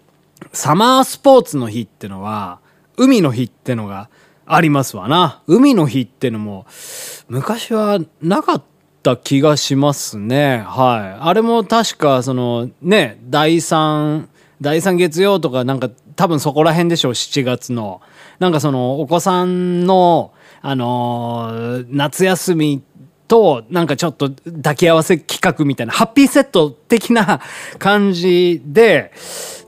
[0.52, 2.58] サマースポーツの日ってのは、
[2.96, 4.08] 海の日ってのが
[4.52, 5.42] ありますわな。
[5.46, 6.66] 海の日ってのも、
[7.28, 8.62] 昔はなかっ
[9.02, 10.64] た気がしますね。
[10.66, 11.20] はい。
[11.20, 14.28] あれも確か、その、ね、第三、
[14.60, 18.00] 第三月曜とかなんか多分そこら辺でしょう、7月の。
[18.40, 20.32] なんかその、お子さんの、
[20.62, 22.82] あのー夏休み
[23.28, 27.40] と、なんかちょっと抱き合わせ企画みたいな、ハッピーセット的な
[27.78, 29.12] 感じで、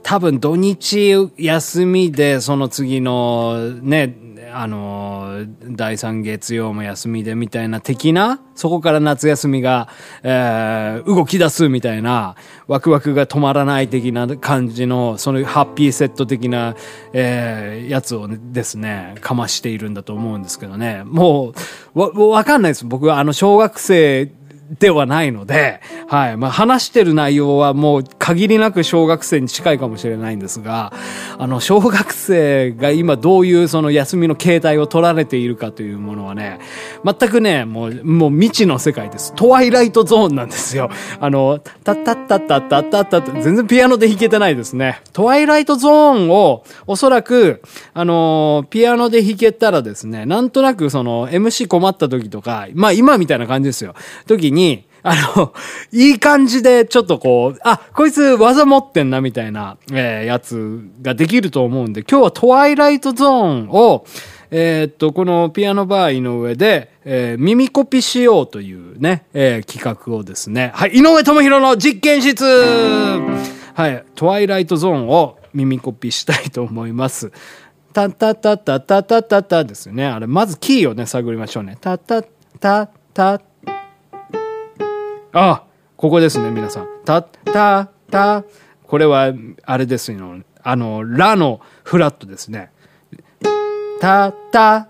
[0.03, 4.15] 多分土日休みで、その次のね、
[4.55, 9.87] あの、第3月曜も休みでみたいな的な、そこから夏休みが、
[10.21, 12.35] えー動き出すみたいな、
[12.67, 16.75] ワクワクが止まらない的な感じの、そのハッピーセット的な、
[17.13, 21.01] えーやつをですね、かましているんだと思うんですけどね。
[21.05, 21.53] も
[21.95, 22.85] う、わ、わかんないです。
[22.85, 24.31] 僕はあの、小学生
[24.69, 26.37] ではないので、はい。
[26.37, 30.93] まあ、話してる内容はもう限りなく小学生に近いかもしれないんですが、
[31.37, 36.59] あの、小学生が今どういうその休みの形態を取られているかというものはね、
[37.03, 39.33] 全くね、もう、もう未知の世界です。
[39.35, 40.89] トワイライトゾーンなんですよ。
[41.19, 45.01] あの、タッタッタッタッタッタッタッタ全然ピアノで弾けてないですね。
[45.11, 45.93] トワイライトゾー
[46.27, 47.61] ンを、おそらく、
[47.93, 53.93] あの、ピアノで弾けたらですね、なんとなくその、MC 困った時とか、まあ今みたいな感じですよ。
[54.25, 55.53] 時に、あの、
[55.91, 64.05] いい感じでちょっとこう、あ、こいつ技持ってんなみたいな、えーやつができると思うんで、今日はトワイライトゾーンを、
[64.49, 72.45] えーっと、このピアノバー井上で、えー耳コピしようというね、えー企画をですね、はい、井上智弘の実験室
[73.73, 77.31] はい、トワイライトゾーンを耳コピしたいと思います。
[77.91, 80.05] タタタタタタタタですね。
[80.05, 81.77] あれ、まずキーをね、探りましょうね。
[81.81, 82.23] タタ
[82.59, 83.41] タタ
[85.33, 85.63] あ、
[85.97, 86.87] ここですね、皆さん。
[87.05, 88.43] た、た、た。
[88.85, 90.43] これは、あれですよ。
[90.61, 92.69] あの、ラのフラットですね。
[93.99, 94.89] た、た。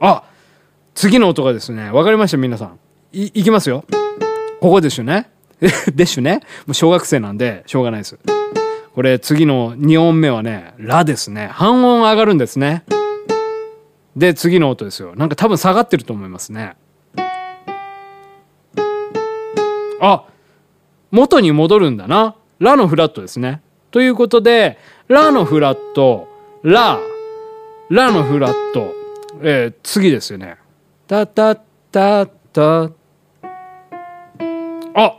[0.00, 0.24] あ、
[0.94, 2.78] 次の音がですね、わかりました、皆さん。
[3.12, 3.84] い、いきますよ。
[4.60, 5.30] ここですよね。
[5.94, 6.40] でしゅね。
[6.66, 8.18] もう小学生なんで、しょうがないです。
[8.94, 11.48] これ、次の2音目はね、ラですね。
[11.50, 12.84] 半音上がるんですね。
[14.16, 15.14] で、次の音ですよ。
[15.16, 16.76] なんか多分下がってると思いますね。
[20.00, 20.24] あ、
[21.10, 22.36] 元に戻るんだな。
[22.58, 23.62] ラのフラットですね。
[23.90, 26.28] ということで、ラのフラット、
[26.62, 26.98] ラ、
[27.88, 28.92] ラのフラット、
[29.42, 30.56] えー次ですよね。
[31.06, 31.56] タタ
[31.90, 32.90] タタ。
[34.94, 35.16] あ、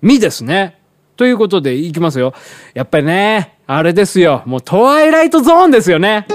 [0.00, 0.78] ミですね。
[1.16, 2.34] ということで、いきますよ。
[2.72, 4.42] やっぱりね、あれですよ。
[4.46, 6.26] もうトワイライトゾーンですよね。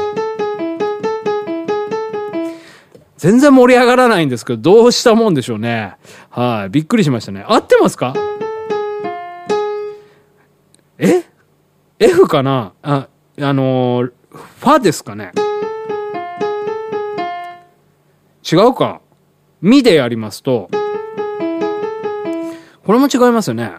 [3.20, 5.98] 全然盛り上がらないんですけど、どうしたもんでしょうね。
[6.30, 6.70] はい。
[6.70, 7.44] びっくりしましたね。
[7.46, 8.14] 合ってますか？
[10.98, 11.26] え
[12.00, 12.72] ?F かな？
[12.82, 13.10] あ、
[13.42, 15.34] あのーファですかね？
[18.50, 19.02] 違うか？
[19.62, 20.70] ミでやりますと、
[22.86, 23.74] これも違いますよね。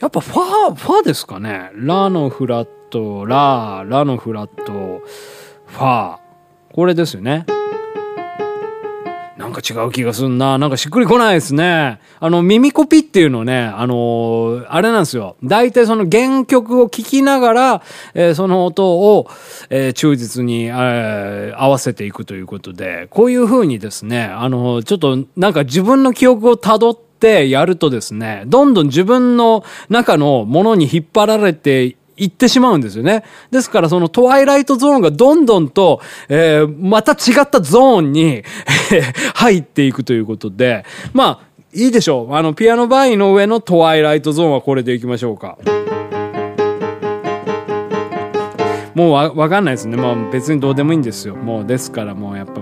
[0.00, 1.70] やっぱファ、ファですかね？
[1.74, 5.02] ラのフラット、ラ、ラのフラット、
[5.66, 6.18] ファー。
[6.72, 7.44] これですよね。
[9.36, 10.58] なんか違う気がすんな。
[10.58, 11.98] なんかしっくりこないですね。
[12.20, 15.36] あの、耳コピっていうのね、あのーあれなんですよ。
[15.42, 17.82] 大体その原曲を聴きながら、
[18.14, 19.28] えーその音を、
[19.70, 33.24] えー忠実に、えー合わせていくということで、こういう風にですね、あのーちょっとなんか自分の記憶を辿ってやるとですね、どんどん自分の中のものに引っ張られて行ってしまうんですよね。
[33.50, 38.42] ですからそのトワイライトゾーンがどんどんと、えー、また違ったゾーンに
[39.34, 41.40] 入っていくということで、まあ、
[41.72, 42.34] いいでしょう。
[42.34, 45.58] あの、ピアノバイの上のトワイライトゾーンはこれでいきましょうか。
[48.94, 49.96] もうわわかんないですね。
[49.96, 51.34] もう別にどうでもいいんですよ。
[51.34, 52.60] もうですからもうやっぱ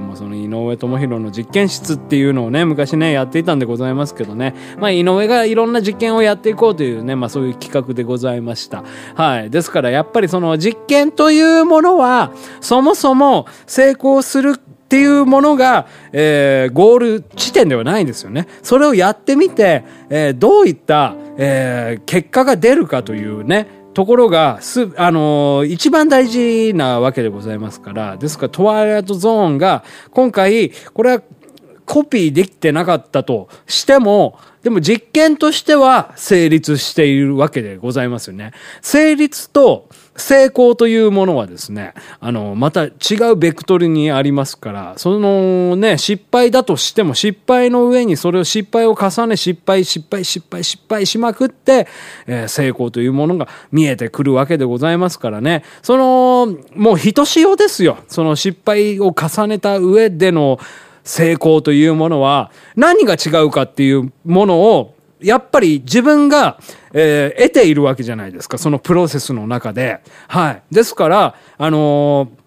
[0.61, 4.55] 上智弘の実験室っていうのをね、昔ね、やっていたんでございますけどね。
[4.79, 8.85] まあ井上がいろんな実験をやっていこうというね、まあそういう企画でございました。
[9.15, 9.51] はい。
[9.51, 14.59] ですからやっぱりその実験というものは、そもそも成功するっ
[14.93, 18.47] ていうものが、えー、ゴール地点ではないんですよね。
[18.63, 31.23] それをやってみて、えー、どういった、えー、結果が出るかというね、ところが、す、あのー、一番大事なわけでございますから、ですから、トワイライトゾーンが、今回、これは
[31.85, 38.53] コピーできてなかったとしても、でも実験としては成立しているわけでございますよね。
[38.81, 42.91] 成立と成功というものはですね、あの、また違
[43.33, 51.89] うベクトルにありますから、そのね、失敗だとしても失敗の上にそれを失敗を重ね、失敗、失敗、失敗、失敗しまくって、
[52.27, 57.99] えー、成功というものが見えてくるわけでございますからね、その、もうひとしおですよ。
[58.09, 60.59] その失敗を重ねた上での、
[61.05, 66.59] 成功というものは何が違うかっていうものをやっぱり自分が、
[66.93, 68.59] えー、得ているわけじゃないですか。
[68.59, 70.01] そのプロセスの中で。
[70.29, 70.63] はい。
[70.71, 72.43] ですから、あのー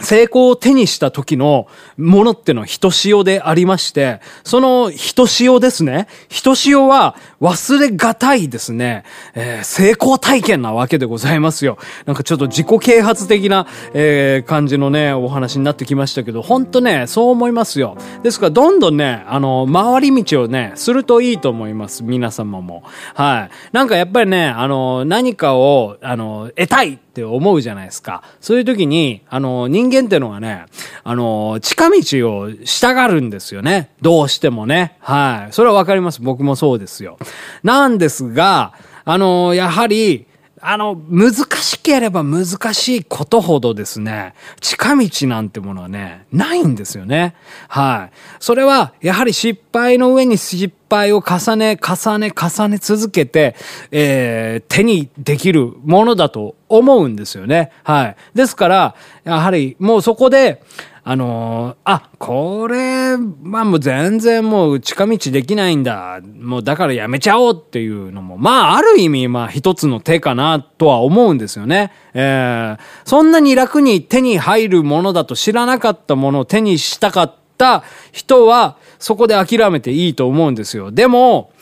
[0.00, 1.66] 成功を手にした時の
[1.96, 6.08] ものってのはひとしおでありまして、そのひとしおですね。
[6.28, 11.78] ひとしおは忘れがたいですね、えー、成功体験なわけでございますよ。
[12.04, 17.96] なんかちょっと自己啓発的な、えー、感じのね、お話になってきましたけど、ほんとね、そう思いますよ。
[18.22, 22.02] ですからどんどんね、あの、回り道をね、するといいと思います。
[22.02, 22.82] 皆様も。
[23.14, 23.50] はい。
[23.72, 28.22] なんかやっぱりね、あの、何かを、あの、得たいって思うじゃないですか。
[28.40, 30.66] そういう時に、あの、人間ってのはね、
[31.04, 31.96] あの、近道
[32.38, 33.90] をしたがるんですよね。
[34.02, 34.96] どうしてもね。
[35.00, 35.52] はい。
[35.52, 36.20] それはわかります。
[36.20, 37.18] 僕もそうですよ。
[37.62, 38.72] なんですが、
[39.04, 40.26] あの、やはり、
[40.60, 47.34] あの、難しければ難しいことほどですね、近道なんてものはね、ないんですよね。
[47.68, 48.16] はい。
[48.40, 53.54] それは、やはり失敗の上に失敗を重ね、重ね、重ね続けて、
[53.90, 57.70] えー、手にできるものだと思うんですよね。
[57.84, 58.16] はい。
[58.34, 60.62] ですから、やはり、もうそこで、
[61.10, 66.20] あのー、あ、これ、まあもう全然もう近道できないんだ。
[66.38, 71.92] もうだからやめちゃおうっていうのも、まあある意味、まあ一つの手かなとは思うんですよね。
[72.12, 80.90] えー、そんなに楽に手に入るものだと知らなかったものを手にしたかった人は、そこで諦めていいと思うんですよ。
[80.90, 81.52] でも、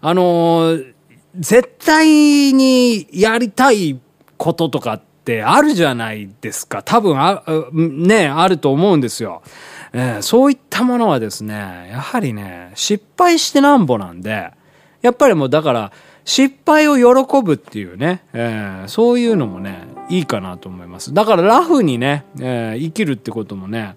[0.00, 0.94] あのー、
[1.38, 2.06] 絶対
[2.54, 4.00] にやりたい
[4.38, 6.82] こととかってってあるじゃないですか。
[6.82, 9.42] 多分あ、ね、あると思うんですよ。
[9.94, 14.50] えー、そういったものはですね、やはりね、失敗してなんぼなんで、
[15.00, 15.92] やっぱりもうだから、
[16.26, 21.14] 失敗を喜ぶっていうね、えー、そういうのもね、いいかなと思います。
[21.14, 23.96] だからラフにね、えー、生きるってこともね、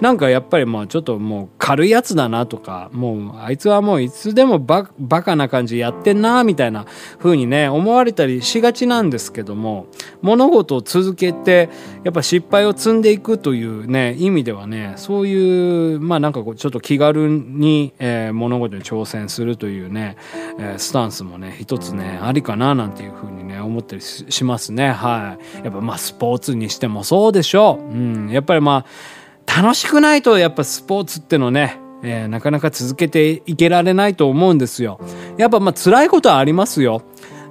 [0.00, 6.86] なんかやっぱりまあちょっともう軽いやつだなとか、もうあいつはもういつでもババカな感じやってんなみたいな
[7.18, 9.86] 風にね、思われたりしがちなんですけども、
[10.22, 11.68] 物事を続けて、
[12.04, 20.16] やっぱ失敗を積んでいくというね、意味ではね、そういう、まあなんかこうちょっと気軽に、えー、物事に挑戦するというね、
[20.58, 24.90] えー、スタンスもね、一つね、ありかななんていう風にね、思ったりしますね。
[24.90, 25.64] はい。
[25.64, 27.92] やっぱまあスポーツにしてもそうでしょう。
[27.92, 28.30] うん。
[28.30, 29.17] やっぱりまあ、
[29.56, 35.00] 楽しくないとやっぱスポーツってのね、えー、なかなか続けていけられないと思うんですよ。
[35.36, 37.02] やっぱまあ辛いことはありますよ。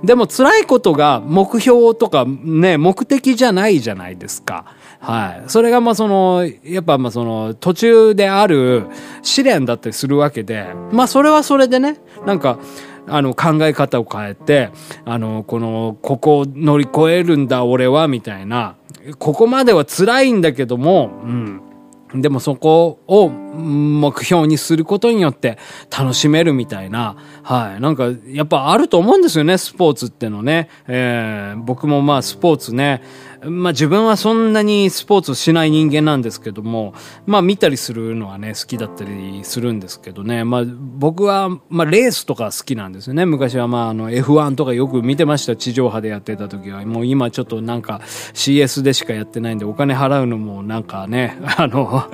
[0.03, 4.65] でも辛いことが目標とかね、目的じゃないじゃないですか。
[4.99, 5.49] はい。
[5.49, 8.85] それがまあその、やっぱまあその途中である
[9.23, 12.59] 試練だったりするわけで、まあそれはそれでね、なんか、
[13.09, 14.69] あの考え方を変えて、
[15.05, 18.75] あの、この、ここを乗り越えるんだ俺は、みたいな、
[19.17, 21.61] ここまでは辛いんだけども、うん。
[22.13, 25.57] でもそこを目標にすることによって
[25.95, 27.81] 楽しめるみたいな、はい。
[27.81, 30.69] なんか、やっぱあると思うんですよね、スポーツってのね。
[30.87, 33.01] えー、僕もまあスポーツね、
[33.43, 36.93] まあ自分はそんなにスポーツしない人間なんですけども、
[37.25, 43.25] まあ見たりするのはね、好きだったりするんですけどね、まあ僕は、まあレースとか好きなんですよね。
[43.25, 45.55] 昔はまああの F1 とかよく見てました。
[45.55, 46.85] 地上波でやってた時は。
[46.85, 48.01] もう今ちょっとなんか
[48.33, 52.09] CS でしかやってないんでお金払うのもなんかね、 あの、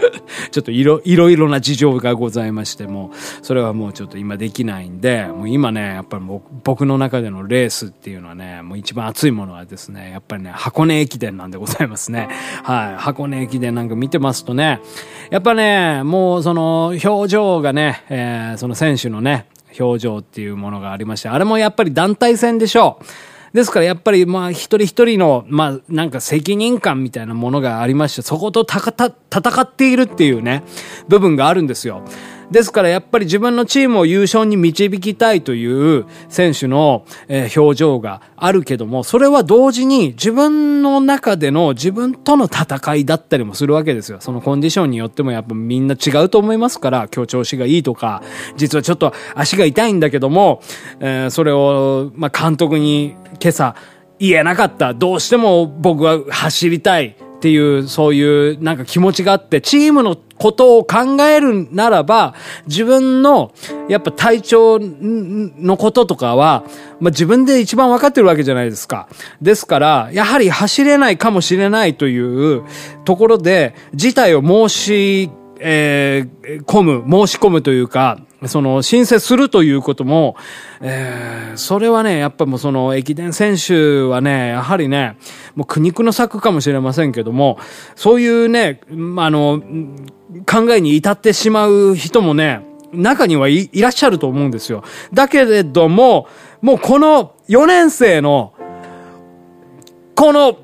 [0.52, 3.12] ちょっといろいろな事情がございましても、
[3.42, 6.24] それはもうちょっと今できないんで、もう今ね、やっぱり
[6.64, 12.30] 僕の中でのレースっていうのはね、もう一番熱いものはですね、やっぱりね、箱根駅伝なんでございますね。
[12.64, 12.96] はい。
[12.98, 14.80] 箱根駅伝なんか見てますとね、
[15.30, 19.48] やっぱね、もうその表情がね、えー、その選手のね、
[19.80, 23.06] 表情っていうものがありまして、あれもやっぱり団体戦でしょう。
[23.54, 30.64] ですからやっぱりまあ一人一人のまあなんか責任感みたいなものがありまして、そことたかた戦っているっていうね、
[31.08, 32.04] 部分があるんですよ。
[32.52, 44.18] ですからやっぱり自分のチームを優勝に導きたいという選手の、え表情があるけども、それは同時に自分の中での自分との戦いだったりもするわけですよ。
[44.20, 48.22] そのコンディションによってもやっぱみんな違うと思いますから、今日調子がいいとか、
[48.58, 50.62] 実はちょっと足が痛いんだけども、
[51.00, 53.76] えー、それを、ま、監督に今朝
[54.20, 54.94] 言えなかった。
[54.94, 57.16] どうしても僕は走りたい。
[57.44, 62.36] っていう、そういうなんか気持ちがあって、チームのことを考えるならば、
[62.68, 63.52] 自分の、
[63.90, 66.64] やっぱ体調のこととかは、
[67.02, 69.10] まあ、自分で一番分かってるわけじゃないですか。
[69.42, 72.64] ですから、やはり走れないかもしれないという
[73.04, 75.30] ところで、事態を申し、
[75.60, 80.36] えー、込む、申し込むというか、その申請するということも、
[80.82, 85.18] えー、それはね、やっぱもうその駅伝選手はね、やはりね、
[85.56, 87.58] もう苦肉の策かもしれませんけども、
[87.96, 88.82] そういうね、
[89.18, 89.62] あの、
[90.50, 94.84] 考えに至ってしまう人もね、中にはいらっしゃると思うんですよ。
[95.14, 96.28] だけれども、
[96.62, 98.54] もうこの4年生の、
[100.16, 100.58] この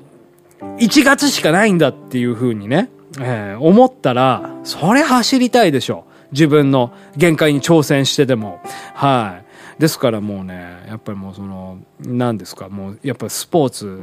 [0.78, 6.04] 1月しかないんだっていうふうにね、えー、思ったら、それ走りたいでしょ。
[6.32, 8.60] 自分の限界に挑戦してでも。
[8.94, 9.50] はい。
[9.80, 14.02] ですからもうね、やっぱりもうその、何ですか、もうやっぱりスポーツ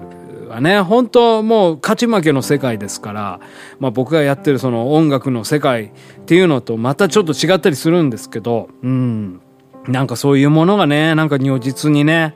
[0.50, 3.40] はね、本当もう勝ち負けの世界ですから、
[3.80, 5.90] まあ僕がやってるその音楽の世界っ
[6.26, 9.40] ていうのとまたちょっと違ったりするんですけど、うん。
[9.88, 12.36] なんかそういうものがね、なんか如実にね、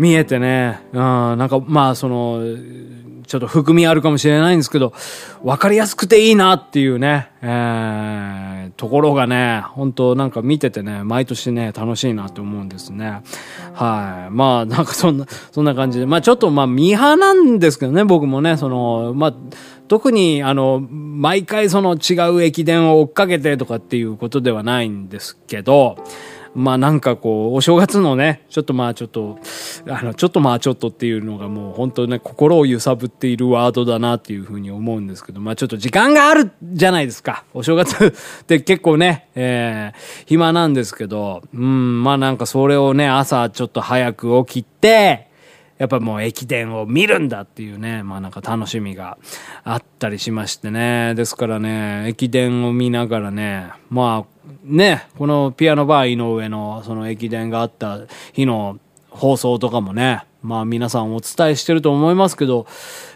[0.00, 2.40] 見えてね、うん、なんかまあその、
[3.26, 4.94] ちょっと含みあるかもしれないんですけど、
[5.44, 13.20] わかりやすくていいなっていうね、えー、ところがね、本当なんか見ててね、毎年ね、楽しいなって思うんですね。
[13.74, 14.34] はい。
[14.34, 16.06] まあ、なんかそんな、そんな感じで。
[16.06, 19.34] まあちょっとまあ、ミーハなんですけどね、僕もね、その、まあ、
[19.86, 25.98] 特に、あの、毎回その違う駅伝を追っかけてとかっていうことではないんですけど、
[26.54, 29.38] まあなんかこう、お正月のね、ちょっとまあちょっと、
[29.88, 37.44] あの、ちょっとまあちょっとっていうのがもう本当ね、心を揺さぶっているワードだなっていうふうに思うんですけど、まあちょっと時間があるじゃないですか。
[37.54, 37.94] お正月
[38.42, 45.28] って結構ね、えー、暇なんですけど、うん、まあなんかそれをね、朝ちょっと早く起きて、
[45.78, 49.16] やっぱもう駅伝を見るんだっていうね、まあなんか楽しみが
[49.64, 51.14] あったりしましてね。
[51.14, 58.00] ですからね、駅伝を見ながらね、まあね、このピアノバー井上のその駅伝があった
[58.32, 58.78] 日の
[59.10, 62.66] 放送とかもね、まあ皆さんお伝えしてると思いますけど、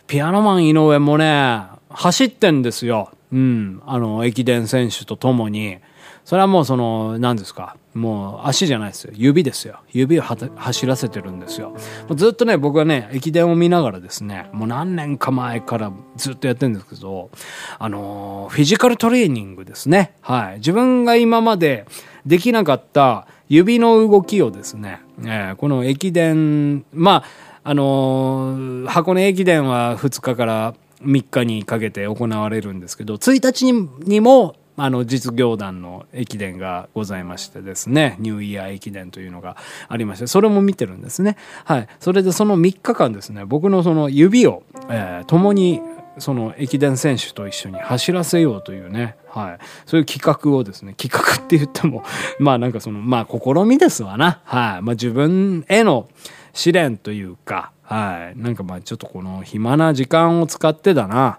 [0.07, 3.11] ピアノマン井上もね、走ってんですよ。
[3.33, 3.83] うん。
[3.87, 5.79] あの、駅伝選手とともに。
[6.25, 7.77] それはもうその、何ですか。
[7.95, 9.13] もう足じゃないですよ。
[9.15, 9.81] 指ですよ。
[9.93, 11.77] 指を走らせてるんですよ。
[12.15, 17.31] ずっとね、僕はね、駅伝を見ながらですね、もう何年か前からずっとやってるんですけど、
[17.79, 20.15] あのフィジカルトレーニングですね。
[20.23, 20.57] はい。
[20.57, 21.87] 自分が今まで
[22.27, 27.25] できなかった指の動きをですね、えー、この駅伝、ま
[27.63, 33.73] あ、あの箱根駅伝は2日から3日にかけて行われるんですけど、1日
[34.07, 39.57] にもあの、実業団の駅伝がございましてですね、ニューイヤー駅伝というのが
[39.89, 41.37] ありまして、それも見てるんですね。
[41.65, 41.89] はい。
[42.01, 45.81] それでその3日間ですね、僕のその指を、えー、共に
[46.19, 49.59] その駅伝選手と一緒に走らせようというね、はい。
[49.87, 52.05] そういう企画をですね、企画って言っても、
[52.39, 54.41] まあなんかその、まあ試みですわな。
[54.45, 54.83] はい。
[54.83, 56.09] まあ自分への
[56.53, 58.39] 試練というか、はい。
[58.39, 61.39] なんかまあちょっとこの暇な時間を使ってだな。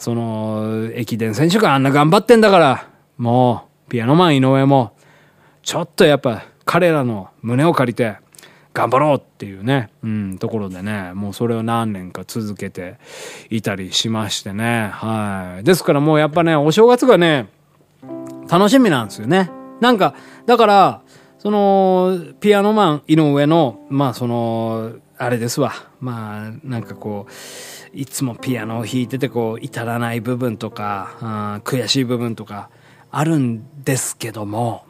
[0.00, 2.88] その、駅伝選手があんな頑張ってんだから、
[3.18, 4.96] もう、ピアノマン井上も、
[5.62, 8.16] ちょっとやっぱ彼らの胸を借りて、
[8.72, 12.96] 頑張ろうっていうね、うん、ところでね、もうそれを何年か続けて
[13.50, 15.64] いたりしましてね、はい。
[15.64, 17.48] ですからもうやっぱね、お正月がね、
[18.48, 19.50] 楽しみなんですよね。
[19.80, 20.14] なんか、
[20.46, 21.02] だから、
[21.38, 25.72] その、ピアノマン井上の、まあその、あれですわ。
[26.00, 27.32] まあ、なんかこう、
[27.96, 32.70] いつもピアノを弾いてて、こう、至らない部分とか、悔しい部分とか、
[33.10, 34.84] あるんですけども、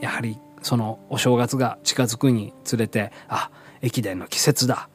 [0.00, 3.50] やはり、その、お正月が近づくにつれて、あ、
[3.82, 4.88] 駅伝の季節だ。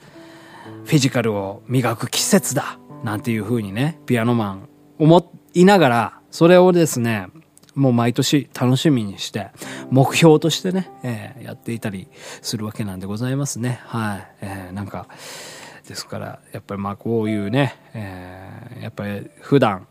[0.86, 2.80] フィジカルを磨く季節だ。
[3.04, 7.28] なんていう風にね、ピアノマン思いながら、それをですね、
[7.80, 9.48] もう毎年楽しみにして、
[9.90, 12.08] 目標としてね、えーやっていたり
[12.42, 13.80] するわけなんでございますね。
[13.86, 14.28] はい。
[14.42, 15.08] えーなんか、
[15.88, 19.88] ですから、やっぱりまあこういうね、えーやっぱり普段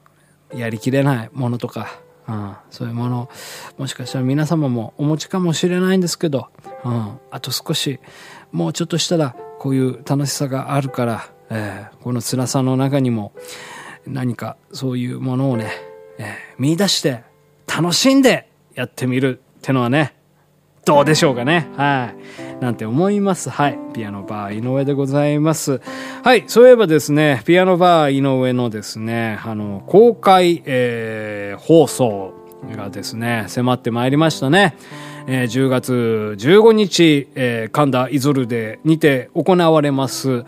[0.55, 3.31] やりきれないものとか、うん、そういうもの、
[3.79, 6.49] もしかしたら皆様もお持ちかもしれないんですけど、
[6.85, 8.01] うん、あと少し、
[8.53, 13.33] もうちょっとしたらこういう楽しさがあるから、えーこの辛さの中にも
[14.07, 15.71] 何かそういうものをね、
[16.19, 17.25] えー見出して
[17.69, 20.15] 楽しんでやってみるってのはね、
[20.85, 21.69] どうでしょうかね。
[21.77, 22.15] は
[22.61, 22.63] い。
[22.63, 23.51] なんて思います。
[23.51, 23.79] はい。
[23.93, 25.81] ピアノバー井上でございます。
[26.25, 26.45] はい。
[26.47, 32.33] そういえばですね、ピアノバー井上のですね、あの、公開、えー放送
[32.75, 34.77] がですね、迫ってまいりましたね。
[35.31, 35.93] えー10月
[36.39, 40.45] 15日、えー神田イゾルでにて行われます、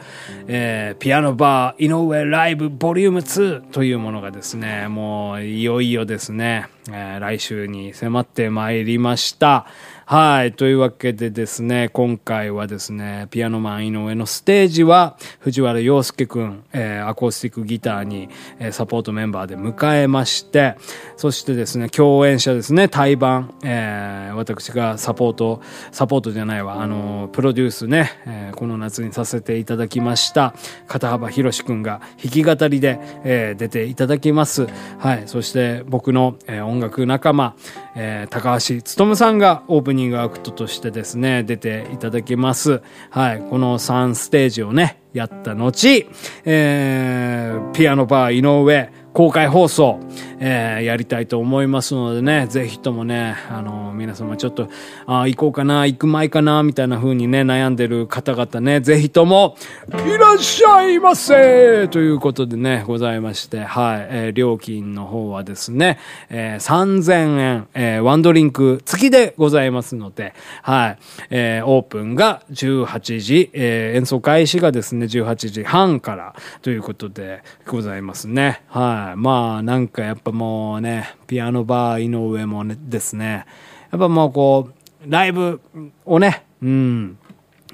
[0.48, 9.66] えーピアノバー井上ライブボリューム2というものがですね、もういよいよですね、えー来週に迫ってまいりました。
[10.12, 10.52] はい。
[10.54, 20.74] というわけでですね、今回はですね、ピアノマン井上のステージは、藤原洋介くん、えーアコースティックギターに、えーサポートメンバーで迎えまして、
[21.16, 30.54] そしてですね、共演者ですね、対バン、えー私がサポート、サポートじゃないわ、あの、プロデュースね、えーこの夏にさせていただきました、
[30.88, 34.66] 片幅博士くんが弾き語りで、えー出ていただきます。
[34.98, 35.22] はい。
[35.26, 37.54] そして僕の、えー音楽仲間、
[37.94, 42.82] えー高橋勉さんがオープニングアクトとしてですね、出ていただきます。
[43.10, 43.40] はい。
[43.40, 46.06] この3ステージをね、やった後、
[46.44, 49.98] えーピアノバー井上公開放送、
[50.40, 54.68] えーやりたいと思いますのでね、ぜひともね、あの、皆様ちょっと、
[55.06, 59.56] あ行こうかな、行く前かな、みたいな風にね、悩んでる方々ね、ぜひとも、
[59.88, 65.98] いらっしゃいませということでね、ございまして、はい、えー料金の方はですね、
[66.30, 70.32] えー3000円、えーワンドリンク付きでございますので、
[70.62, 70.98] はい、
[71.30, 78.62] えーオープンが18時、えー演奏開始がですね、18時半からということでございますね。
[78.68, 79.18] はい。
[79.18, 83.46] まあ、なんかやっぱもうね、ピアノバー井上もね、ですね、
[83.90, 85.60] やっぱもうこう、ライブ
[86.04, 87.18] をね、うん、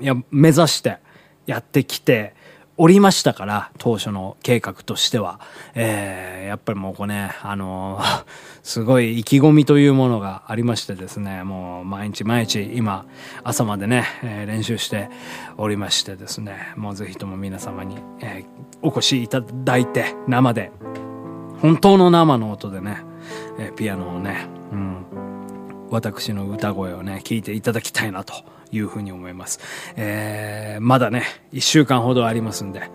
[0.00, 0.98] いや、目指して
[1.46, 2.34] やってきて
[2.78, 5.40] おりましたから、当初の計画としては。
[5.74, 8.24] えーやっぱりもうこうね、あのー
[8.62, 13.04] すごい意気込みというものがありましてですね、もう毎日毎日今、
[13.42, 15.08] 朝までね、えー練習して
[15.56, 20.70] おりましてですね、もうぜひとも皆様に、えーお越しいただいて、生で、
[21.60, 22.98] 本当の生の音でね、
[23.58, 25.06] えーピアノをね、うん、
[25.90, 28.34] 私の歌声をね、聞いていただきたいなと
[28.72, 29.60] いうふうに思います。
[29.96, 32.90] えーまだね、一週間ほどありますんで、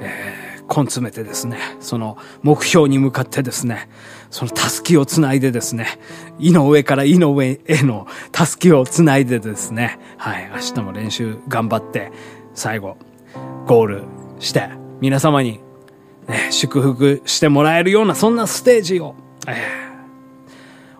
[0.00, 3.88] えー根詰めてですね、その目標に向かってですね、
[4.30, 5.98] そのタスキをつないでですね、
[6.38, 12.12] 井の上から井の上へのタスキをつないでですね、はい、明日も練習頑張って、
[12.54, 12.96] 最後、
[13.66, 14.04] ゴール
[14.38, 15.60] して、皆様に、
[16.30, 19.14] ね、祝福してもらえるような、そんなステージを、
[19.46, 19.90] えー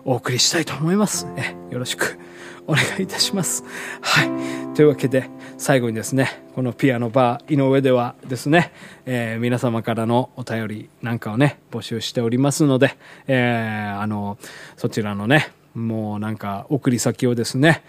[0.03, 1.27] お送りしたいと思います。
[1.37, 2.17] えよろしく
[2.65, 3.63] お願いいたします。
[4.01, 4.75] はい。
[4.75, 5.29] というわけで、
[5.59, 8.73] 最後にですね、このピアノバー井上ではですね、
[9.05, 14.39] えー皆様からのお便りなんかをね、募集しておりますので、えーあの、
[14.75, 17.83] そちらのね、もうなんか送り先をですね、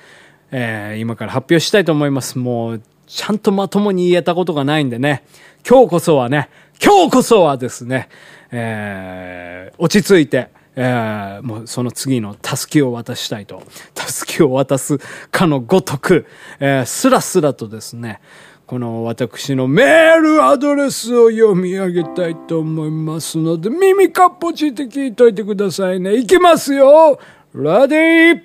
[0.51, 2.39] えー今から発表したいと思います。
[2.39, 5.25] もう、ちゃんとまともに言えたことがないんでね、
[5.67, 6.51] 今日こそはね、
[6.85, 8.09] 今日こそはですね、
[8.51, 13.63] えー落ち着いて、えーもうその次のタスキを渡したいと、
[13.95, 14.99] タスキを渡す
[15.31, 16.27] かのごとく、
[16.59, 18.21] えースラスラとですね、
[18.67, 26.17] この私のメールアドレスを読み上げたいと思いますので、耳かっぽちって聞いといてくださいね。
[26.17, 27.19] いきますよ。
[27.55, 28.43] ラディー。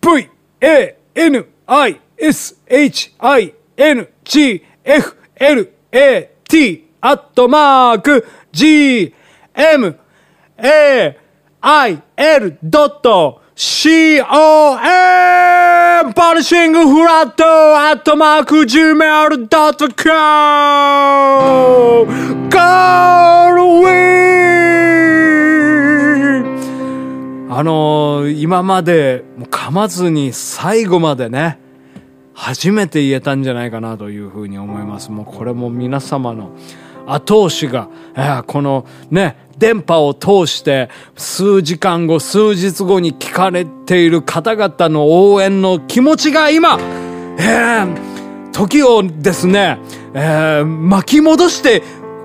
[0.00, 0.28] V,
[0.60, 9.14] A, N, I, S, H, I, N, G, F, L, A, T, アットマーク、G,
[9.54, 9.98] M,
[10.56, 11.16] A,
[11.60, 20.04] I, L, ドット、C, O, M, パニシングフラット、アットマーク、Gmail, ドット、コ
[22.04, 22.12] ム、
[22.50, 31.58] ゴールウィーあのー今まで噛まずに最後までね、
[32.34, 35.10] 初めて言えたんじゃないかなというふうに思います。
[35.10, 36.52] もうこれも皆様の
[37.08, 46.78] 後押しが、えーこのね、電波を通して数時間後、数日後に聞かれている方々の応援の気持ちが今、
[47.38, 48.08] えー
[48.52, 49.78] 時をですね、
[50.14, 51.82] えー巻き戻して、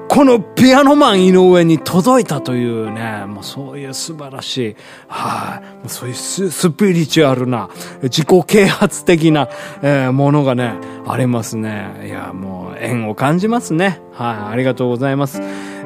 [0.09, 4.75] このピアノマン井上に届いたというね、もうそういう素晴らしい、
[5.07, 7.69] はい、あそういうスピリチュアルな、
[8.03, 9.49] 自己啓発的な、
[9.81, 10.75] えーものがね、
[11.07, 12.05] ありますね。
[12.05, 14.01] いや、もう縁を感じますね。
[14.13, 15.39] はい、ありがとうございます。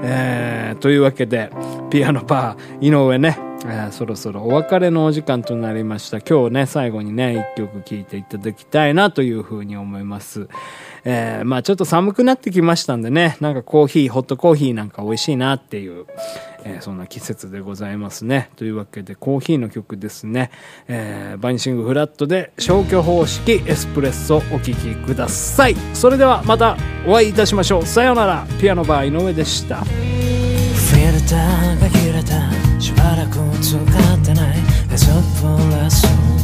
[0.03, 1.51] えーというわけで、
[1.89, 6.21] ピアノパー井上ね、えそろそろお別れのお時間となりました。
[6.21, 10.47] 今日ね、最後にね、一曲聴いていただきたいなというふうに思います。
[11.03, 16.05] えーまあちょっと寒くなってきましたんでね、なんかコーヒー、ホットコーヒーなんか美味しいなっていう、
[16.63, 18.51] えーそんな季節でございますね。
[18.57, 20.51] というわけで、コーヒーの曲ですね。
[20.87, 25.75] えーバニシングフラットで消去方式エスプレッソお聴きください。
[25.93, 26.77] それではまた
[27.07, 27.85] お会いいたしましょう。
[27.85, 28.45] さようなら。
[28.61, 29.65] ピアノバー井上でし。
[29.67, 29.83] た
[33.07, 33.81] しばらく使っ
[34.19, 34.57] てない。
[34.91, 35.11] エスプ
[35.71, 36.36] ラソン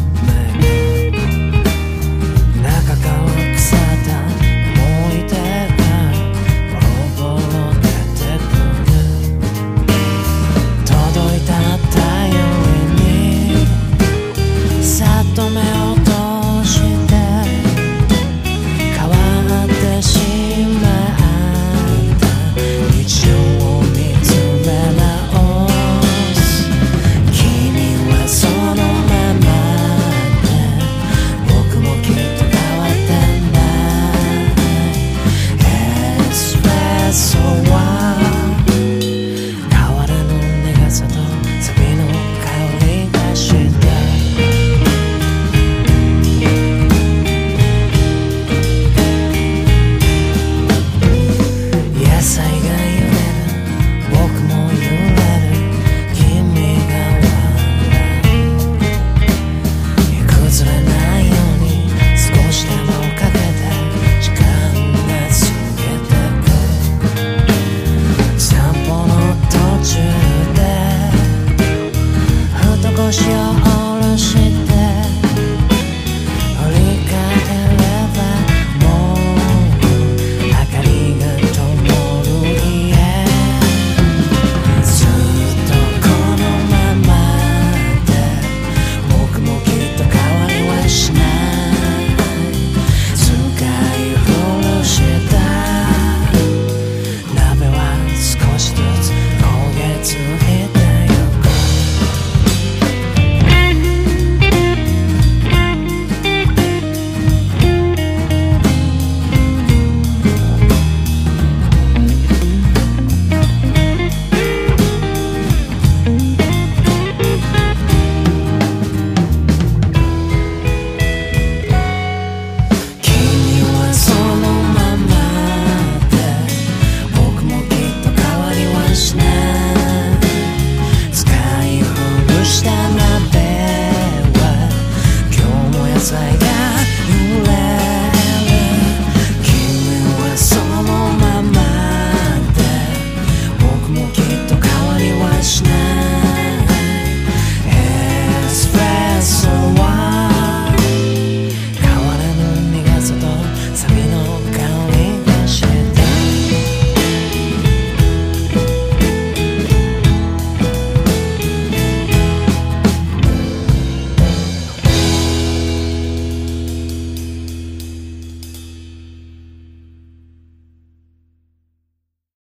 [73.15, 74.52] ふと腰